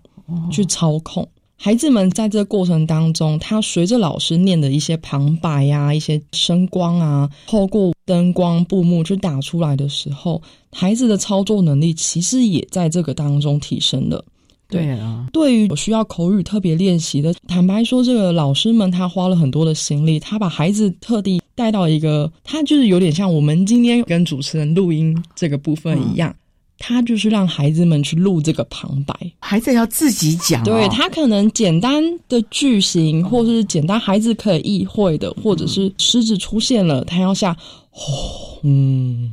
[0.50, 1.28] 去操控
[1.58, 2.10] 孩子们。
[2.10, 14.24] 在这个过程当中，他随着老师念的一些旁白呀、一些声光啊，透过灯光布幕去打出来的时候，孩子的操作能力其实也在这个当中提升了。
[14.68, 26.34] 对啊，对于有需要口语特别练习的，坦白说，这个老师们他花了很多的心力，他把孩子特地带到一个，他就是有点像我们今天跟主持人录音这个部分一样。
[26.78, 30.62] 他就是让孩子们去录这个旁白，孩子要自己讲。
[30.62, 37.56] 对他可能简单的句型，或者是简单孩子可以意会的，或者是狮子出现了，他要下
[37.90, 39.30] 轰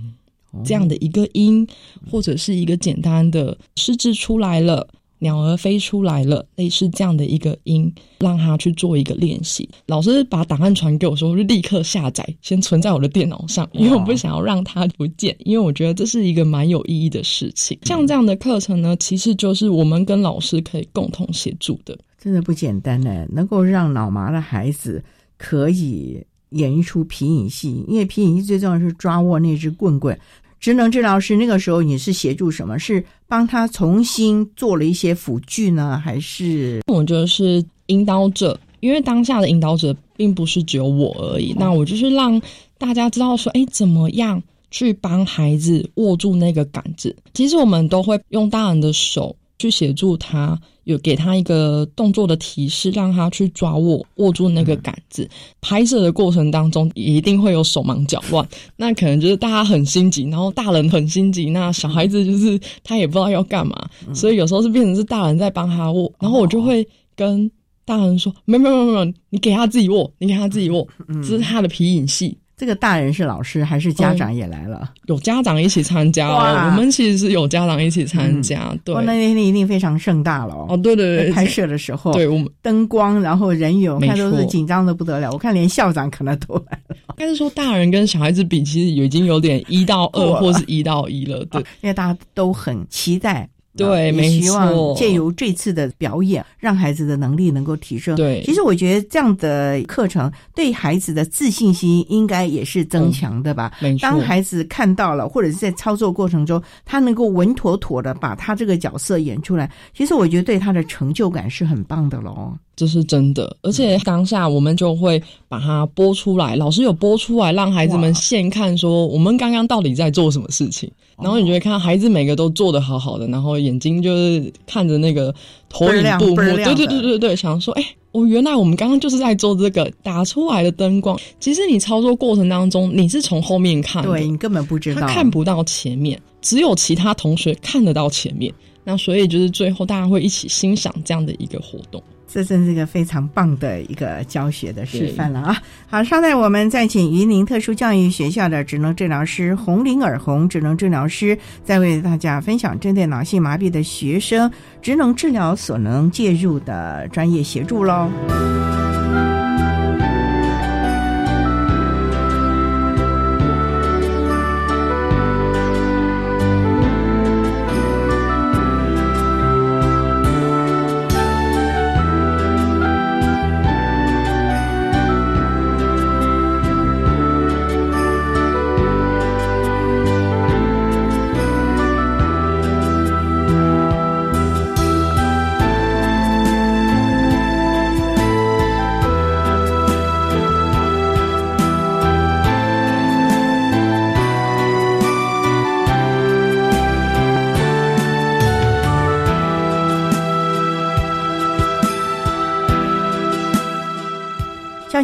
[0.64, 1.68] 这样的一个音，
[2.10, 4.88] 或者是一个简单的狮子出来了。
[5.24, 9.67] 鸟儿飞出来了，类似这样的一个音，让他去做一个练习。
[9.86, 17.80] 老师把档案传给我，说我就立刻下载，先存在我的电脑上，因为我不想要让它不见，因为我觉得这是一个蛮有意义的事情。
[17.84, 23.26] 像这样的课程呢，其实就是我们跟老师可以共同协助的，真的不简单呢。
[23.32, 25.01] 能够让脑麻的孩子
[25.38, 27.86] 可以演一出皮影戏？
[27.88, 30.19] 因为皮影戏最重要是抓握那只棍棍。
[30.64, 32.80] 职能治疗师那个时候你是协助什么？
[32.80, 36.82] 是帮他重新做了一些辅具呢，还是？
[36.88, 41.53] 我觉得是引导者，因为当下的引导者并不是只有我而已。
[41.59, 42.41] 那我就是让
[42.78, 44.41] 大家知道说，哎，怎么样
[44.72, 47.14] 去帮孩子握住那个杆子？
[47.34, 50.57] 其实我们都会用大人的手去协助他。
[50.86, 55.30] 有给他一个动作的提示，让他去抓握握住那个杆子。
[55.62, 67.50] 拍摄的过程当中，一定会有手忙脚乱，那可能就是大家很心急，然后大人很心急，那小孩子就是他也不知道要干嘛，所以有时候是变成是大人在帮他握，然后我就会跟
[67.86, 70.88] 大人说：没有没有没有，你给他自己握，你给他自己握，
[71.22, 72.38] 这是他的皮影戏。
[72.64, 74.89] 这个大人是老师还是家长也来了？
[75.07, 76.70] 有家长一起参加哦。
[76.72, 78.74] 我们其实是有家长一起参加。
[78.86, 80.78] 对，那那天一定非常盛大了哦。
[80.78, 85.30] 对对对，拍摄的时候，对我们灯光，然后人有，我看都是紧张的不得了。
[85.34, 86.95] 我看连校长可能都来了。
[87.09, 91.43] 应该是说大人跟小孩子比，其实已经有点一到二或是一到一了。
[91.51, 93.45] 对，因为大家都很期待。
[93.76, 98.15] 对，也希望借由这次的表演，让孩子的能力能够提升。
[98.15, 103.71] 对，其实我觉得这样的课程对孩子的自信心应该也是增强的吧。
[103.80, 112.53] 没错，当孩子看到了，或者是在操作过程中，他能够稳妥妥的把他这个角色演出来，其实我觉得对他的成就感是很棒的喽。
[112.76, 120.91] 这是真的，而且当下我们就会把它播出来，老师有播出来，让孩子们现看说我们刚刚到底在做什么事情。
[121.21, 125.34] 然后你就会看孩子每个都做的好好的，然后眼睛就是看着那个
[125.70, 131.20] 投影布幕，对对对对对，想说哎，我，原来我们刚刚就是在做这个打出来的灯光。
[131.39, 138.53] 其实你操作过程当中，你是从后面看，对你根本不知道，他看不到前面，只有其他同学看得到前面。
[138.84, 142.03] 那所以就是最后大家会一起欣赏这样的一个活动。
[142.34, 145.62] 这真是一个非常棒的一个教学的示范了啊！
[145.88, 158.10] 好，稍待我们再请云林特殊教育学校的职能治疗师洪玲尔红职能治疗师，再为大家分享针对脑性麻痹的学生职能治疗所能介入的专业协助喽。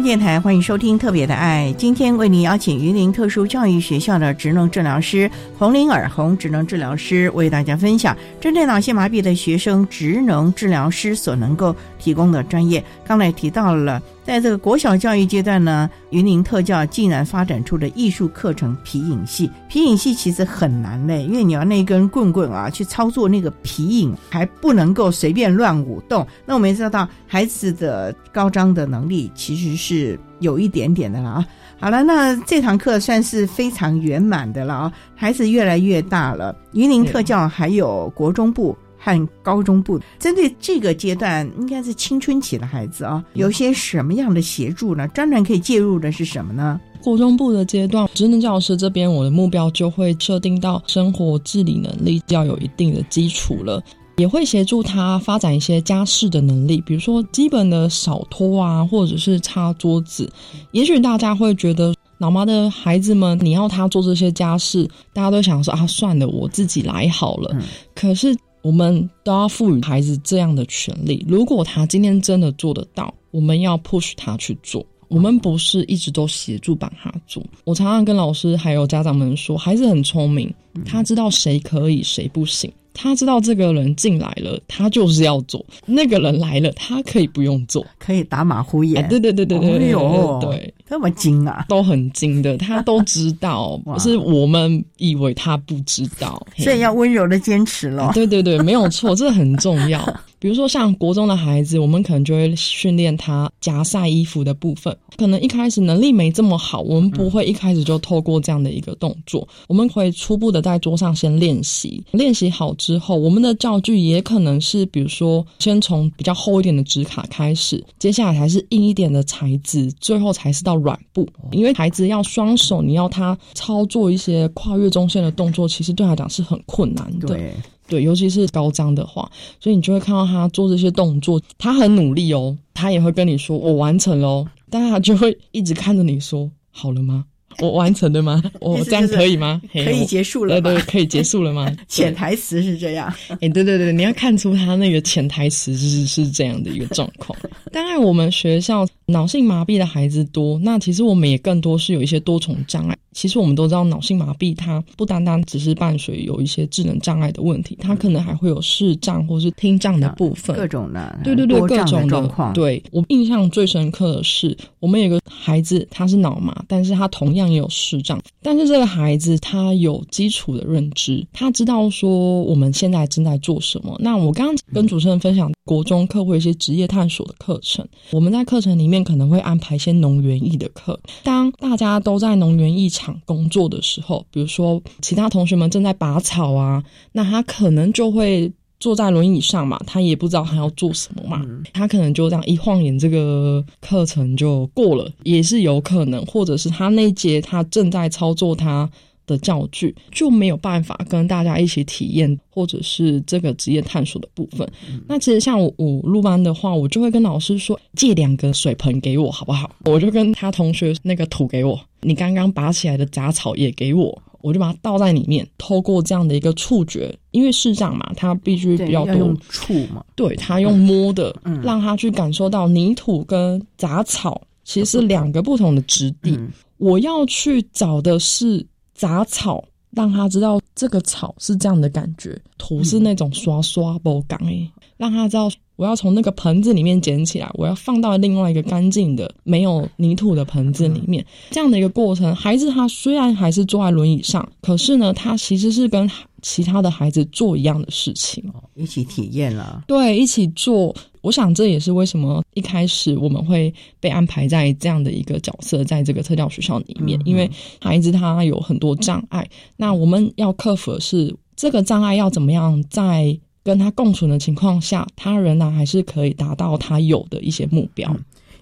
[0.02, 12.82] 电台欢迎收听《特别的爱》，今天为您邀请榆林特殊教育学校的职能治疗师洪玲尔红职能治疗师为大家分享针对脑性麻痹的学生职能治疗师所能够提供的专业。
[13.04, 14.00] 刚才提到了。
[14.24, 19.50] 在这个国小教育阶段呢，云林特教竟然发展出了艺术课程皮影戏。
[19.68, 26.26] 皮影戏其实很难嘞，因为你要那根棍棍啊去操作那个皮影，还不能够随便乱舞动。
[26.46, 31.46] 那我们也知道，孩子的高张的能力其实是有一点点的了啊。
[31.80, 34.92] 好了，那这堂课算是非常圆满的了啊。
[35.16, 38.76] 孩子越来越大了，云林特教还有国中部。
[39.02, 45.08] 和高中部针对这个阶段，应该是青春期的孩子啊，有些什么样的协助呢？
[45.08, 46.78] 专门可以介入的是什么呢？
[47.02, 53.82] 国中部的阶段，职能教师这边，我的目标就会设定到生活自理能力要有一定的基础了，
[54.16, 60.30] 也会协助他发展一些家事的能力，比如说基本的扫拖啊，或者是擦桌子。
[60.72, 67.56] 也许大家会觉得，老妈的孩子们，你要他做这些家事，大家都想说啊，算了，我自己来好了。
[67.94, 68.36] 可是。
[68.62, 71.24] 我们都要赋予孩子这样的权利。
[71.28, 74.84] 如果他今天真的做得到，我们要 push 他去做。
[75.08, 77.42] 我们不是一直都协助帮他做。
[77.64, 80.54] 我常常跟老师还有家长们说，孩子很聪明，
[80.86, 82.72] 他知道谁可以，谁不行。
[82.92, 89.08] 他知道这个人进来了，他就是要做；那个人来了，他可以不用做，可以打马虎眼。
[89.08, 98.10] 对对对对对，哎，对，这么精啊，都很精的，他都知道，不是我们以为他不知道，所以要温柔的坚持了。
[98.12, 100.04] 对 对对，没有错，这很重要。
[100.40, 104.96] 比如说像国中的孩子，我们可能就会训练他夹晒衣服的部分。
[105.18, 112.02] 可能一开始能力没这么好，我们不会一开始就透过这样的一个动作，我们会初步的在桌上先练习。
[112.12, 127.28] 练习好之后，我们的教具也可能是，比如说先从比较厚一点的纸卡开始，接下来才是硬一点的材质，最后才是到软步，因为孩子要双手，你要他操作一些跨越中线的动作，其实对他讲是很困难的。
[127.28, 127.54] 对
[127.88, 129.28] 对，尤其是高张的话，
[129.58, 137.24] 所以你就会看到他做这些动作，他很努力哦，他也会跟你说我完成喽哦，但他就会一直看着你说好了吗？
[137.58, 138.42] 我完成了吗？
[138.60, 139.60] 我这样可以吗？
[139.72, 141.70] 可以结束了，对对，可以结束了吗？
[141.88, 143.12] 潜台词是这样。
[143.40, 147.38] 哎，对对对，你要看出他那个潜台词是是这样的一个状况。
[147.72, 152.96] 当然，我们学校脑性麻痹的孩子多，那其实我们也更多是有一些多重障碍。
[153.12, 162.52] 其实我们都知道，脑性麻痹它不单单只是伴随有一些智能障碍的问题，它可能还会有视障或是听障的部分，各种的，对对对，各种的状况。
[162.52, 173.96] 对我印象最深刻的是，我们有个孩子，他是脑麻，但是他同样也有视障，但是这个孩子他有基础的认知，他知道说我们现在正在做什么。
[174.00, 186.82] 那我刚刚跟主持人分享国中课或一些职业探索的课程，我们在课程里面可能会安排一些农园艺的课，当大家都在农园艺场工作的时候，比如说其他同学们正在拔草啊，
[187.12, 188.50] 那他可能就会
[188.80, 198.90] 坐在轮椅上嘛，他也不知道他要做什么嘛，他可能就这样一晃眼，这个课程就过了，也是有可能，或者是他那节他正在操作他
[199.26, 204.68] 的教具，就没有办法跟大家一起体验，或者是这个职业探索的部分。
[205.06, 209.70] 那其实像我我入班的话，我就会跟老师说借两个水盆给我好不好？
[209.84, 215.46] 我就跟他同学那个土给我，你刚刚拔起来的杂草也给我，我就把它倒在里面。
[215.58, 226.38] 透过这样的一个触觉，因为视障嘛，它必须比较多触嘛，对他用摸的，让他去感受到泥土跟杂草其实是两个不同的质地。
[226.78, 228.66] 我要去找的是。
[228.92, 235.50] 杂草，让他知道这个草是这样的感觉，土是那种刷刷不干诶，让他知道
[235.80, 242.36] 我要从那个盆子里面捡起来，我要放到另外一个干净的没有泥土的盆子里面，这样的一个过程。
[242.36, 246.06] 孩子他虽然还是坐在轮椅上，可是呢，他其实是跟
[246.42, 250.94] 其他的孩子做一样的事情，一起体验了，对，一起做。
[251.22, 257.50] 我想这也是为什么一开始我们会被安排在这样的一个角色，在这个特教学校里面，因为
[257.80, 263.34] 孩子他有很多障碍，那我们要克服的是这个障碍要怎么样在
[263.70, 268.12] 跟他共存的情况下，他仍然还是可以达到他有的一些目标，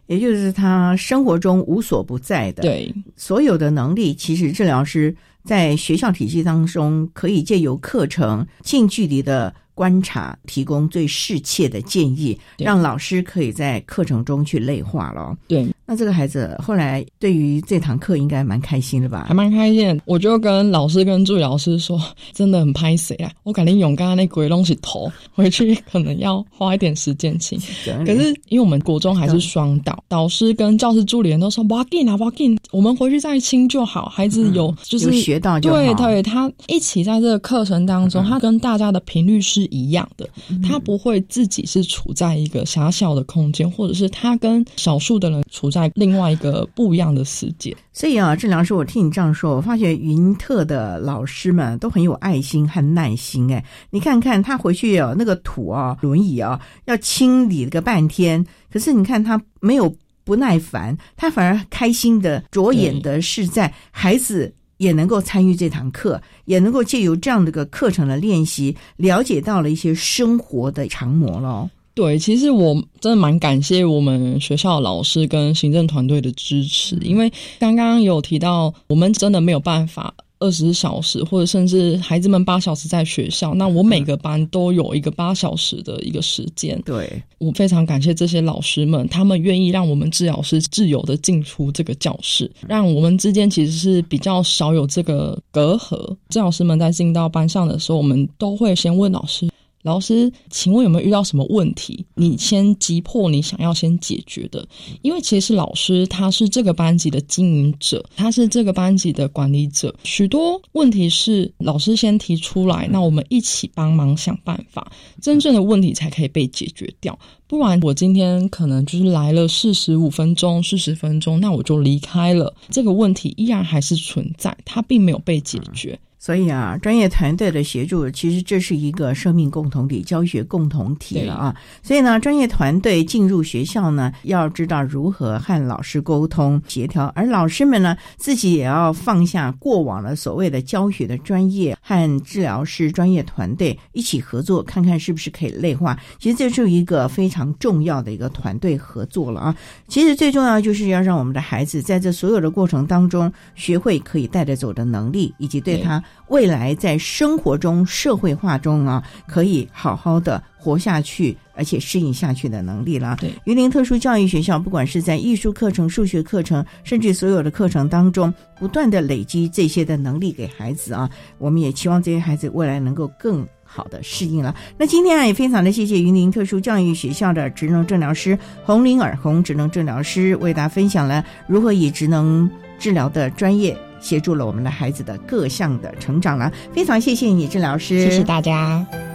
[0.06, 9.54] 也就是他生活中无所不在的，对所有的能力，其实治疗师在学校体系当中可以借由课程近距离的。
[9.79, 15.37] 观察，提供最适切的建议，让老师可以在课程中去内化了。
[15.47, 19.26] 对，那这个孩子后来对于这堂课应该蛮开心的吧？
[19.29, 20.01] 还蛮开心。
[20.05, 21.97] 我就跟老师跟助理老师说，
[22.33, 23.31] 真的很拍谁啊！
[23.45, 27.57] 我感觉勇刚刚那鬼东西头回去可能要花一点时间清。
[28.05, 34.09] 可是因为我们国中还是双导，导师跟教师助理人都说 walk in 啊 walk in，我们回去再清就好。
[34.09, 35.76] 孩子有就是学到就好。
[35.76, 39.68] 对对，他一起在这个课程当中，他跟大家的频率是。
[39.71, 40.29] 一样的，
[40.62, 47.77] 他不会自己是处在一个狭小的空间，或者是他跟少数的人处在另外一个不一样的世界。
[47.93, 53.53] 所以啊，郑良师，我听你这样说，我发觉云特的老师们都很有爱心和耐心。
[53.53, 59.93] 哎，你看看他回去哦，那个土啊，轮椅啊，要清理个半天，可是你看他没有
[60.25, 64.55] 不耐烦，他反而开心的着眼的是在孩子。
[64.79, 71.70] 也能够参与这堂课，也能够借由这样的个课程的练习，了解到了一些生活的常模了。
[71.95, 80.14] 对，其实我真的蛮感谢我们学校老师跟行政团队的支持，因为刚刚有提到，我们真的没有办法。
[80.41, 86.80] 二十小时，或者甚至孩子们八小时在学校，那我每个班都有一个八小时的一个时间。
[86.84, 95.97] 对我非常感谢这些老师们，他们愿意让我们治疗师自由的进出这个教室，让我们之间其实是比较少有这个隔阂。
[96.28, 99.49] 治疗师们在进到班上的时候，我们都会先问老师。
[99.89, 102.05] 老师，请问有没有遇到什么问题？
[102.14, 104.68] 你先急迫你想要先解决的，
[105.01, 117.18] 因为其实老师他是这个班级的经营者，他是这个班级的管理者，许多问题是老师先提出来，那我们一起帮忙想办法，真正的问题才可以被解决掉。
[117.47, 125.99] 不然我今天可能就是来了四十五分钟、四十分钟，那我就离开了，这个问题依然还是存在，它并没有被解决。
[126.29, 131.57] 所以啊，专业团队的协助，其实这是一个生命共同体、教学共同体了啊。
[131.83, 145.99] 所以呢，专业团队进入学校呢，要知道如何和老师沟通协调，而老师们呢，自己也要放下过往的所谓的教学的专业，和治疗师专业团队一起合作，看看是不是可以内化。
[146.18, 149.57] 其实这是一个非常重要的一个团队合作了啊。
[149.89, 156.05] 其实最重要就是要让我们的孩子在这所有的过程当中，学会可以带着走的能力，以及对他。
[156.27, 163.16] 未来在生活中、社会化中啊，可以好好的活下去，而且适应下去的能力了。
[163.21, 171.09] 对，榆林特殊教育学校，不管是在艺术课程、数学课程，甚至所有的课程当中，不断的累积这些的能力给孩子啊。
[171.39, 174.55] 我们也期望这些孩子未来能够更好的适应了。
[174.77, 183.75] 那今天啊，也非常的谢谢榆林特殊教育学校的职能治疗师洪玲尔洪职能治疗师为大家分享了如何以职能治疗的专业。
[184.01, 189.07] 协助了我们的孩子的各项的成长了，非常谢谢你，郑老师，谢谢大家。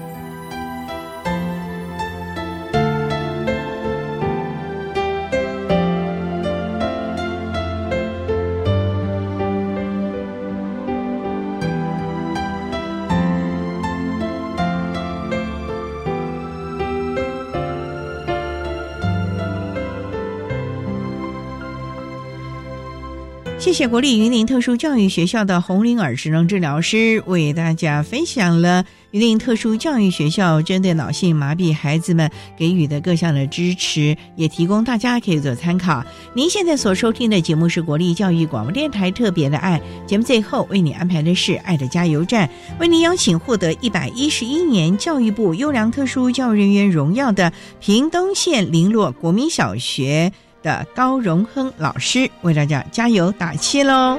[23.64, 36.04] 谢谢国立云林特殊教育学校的红林耳智能治疗师为大家分享了云林特殊教育学校针对脑性麻痹孩子们给予的各项的支持，也提供大家可以做参考。
[36.34, 42.50] 您现在所收听的节目是国立教育广播电台特别的爱节目，最后为你安排的是爱的加油站，
[42.82, 50.34] 为您邀请获得一百一十一年教育部优良特殊教育人员荣耀的屏东县林落国民小学。
[50.64, 54.18] 的高荣亨老师为大家加油打气喽！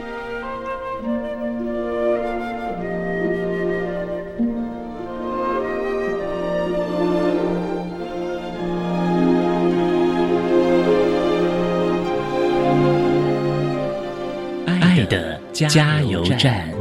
[14.66, 16.73] 爱的加油站。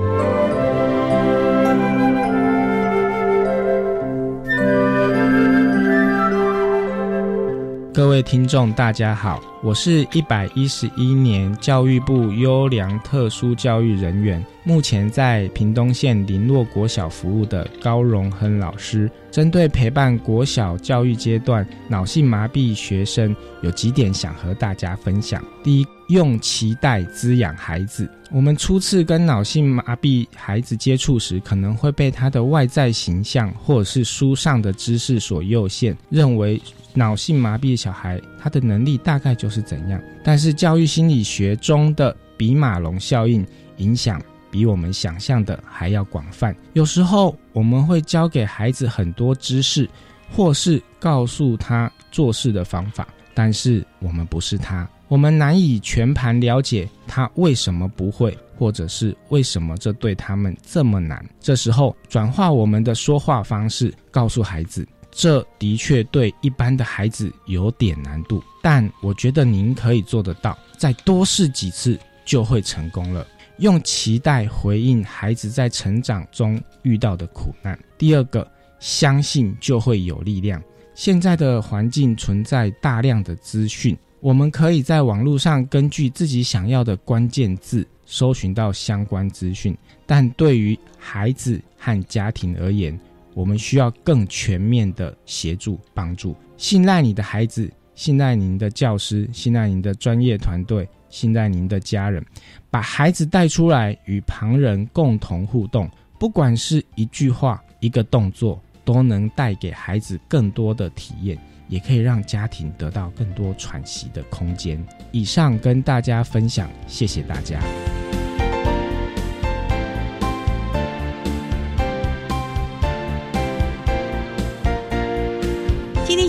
[7.93, 19.07] 各位听众，大家好，我是一百一十一年教育部优良特殊教育人员，目前在屏东县林落国小服务的高荣亨老师。
[19.29, 25.43] 针对陪伴国小教育阶段脑性麻痹学生，有几点想和大家分享。
[25.63, 28.09] 第一，用期待滋养孩子。
[28.31, 36.59] 我们初次跟脑性麻痹孩子接触时，可能会被他的外在形象或者是书上的知识所诱限，认为。
[36.93, 40.01] 脑性麻痹的小孩，他的能力大概就是怎样？
[40.23, 43.45] 但是教育心理学中的比马龙效应
[43.77, 44.21] 影响
[44.51, 46.55] 比我们想象的还要广泛。
[46.73, 49.89] 有时候我们会教给孩子很多知识，
[50.31, 61.23] 或是告诉他做事的方法，但是我们不是他，我们难以全盘了解他为什么不会，或者是为什么这对他们这么难。
[61.39, 64.87] 这时候转化我们的说话方式，告诉孩子。
[65.13, 73.25] 这的确对一般的孩子有点难度，但我觉得您可以做得到，再多试几次就会成功了。
[73.59, 77.79] 用期待回应孩子在成长中遇到的苦难。
[77.97, 78.45] 第二个，
[78.79, 80.61] 相信就会有力量。
[80.95, 83.23] 现在的环境存在大量。
[83.23, 92.99] 的资讯，我们可以在网络上根据自己想要的关键字搜寻到相关资讯，但对于孩子和家庭而言，
[93.33, 102.23] 我们需要更全面的协助帮助，信赖你的孩子，信赖您的教师，信赖您的专业团队，信赖您的家人，
[102.69, 114.83] 把孩子带出来与旁人共同互动，不管是一句话、一个动作，都能带给孩子更多的体验，也可以让家庭得到更多喘息的空间。
[115.11, 117.59] 以上跟大家分享，谢谢大家。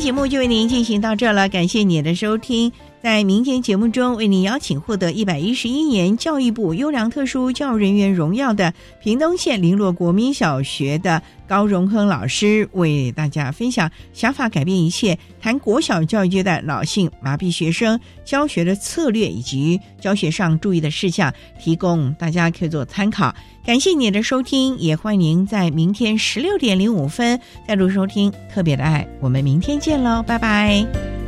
[0.04, 2.70] 节目就为您进行到这了，感谢您的收听。
[3.04, 21.30] 在明天节目中，为您邀请获得一百一十一年教育部优良特殊教育人员荣耀的屏东县林落国民小学的高荣亨老师，为大家分享想法改变一切，谈国小教育阶段脑性麻痹学生教学的策略以及教学上注意的事项，
[21.60, 23.34] 提供大家可以做参考。
[23.66, 27.38] 感谢您的收听，也欢迎您在明天十六点零五分
[27.68, 29.06] 再度收听特别的爱。
[29.20, 31.23] 我们明天见喽，拜拜。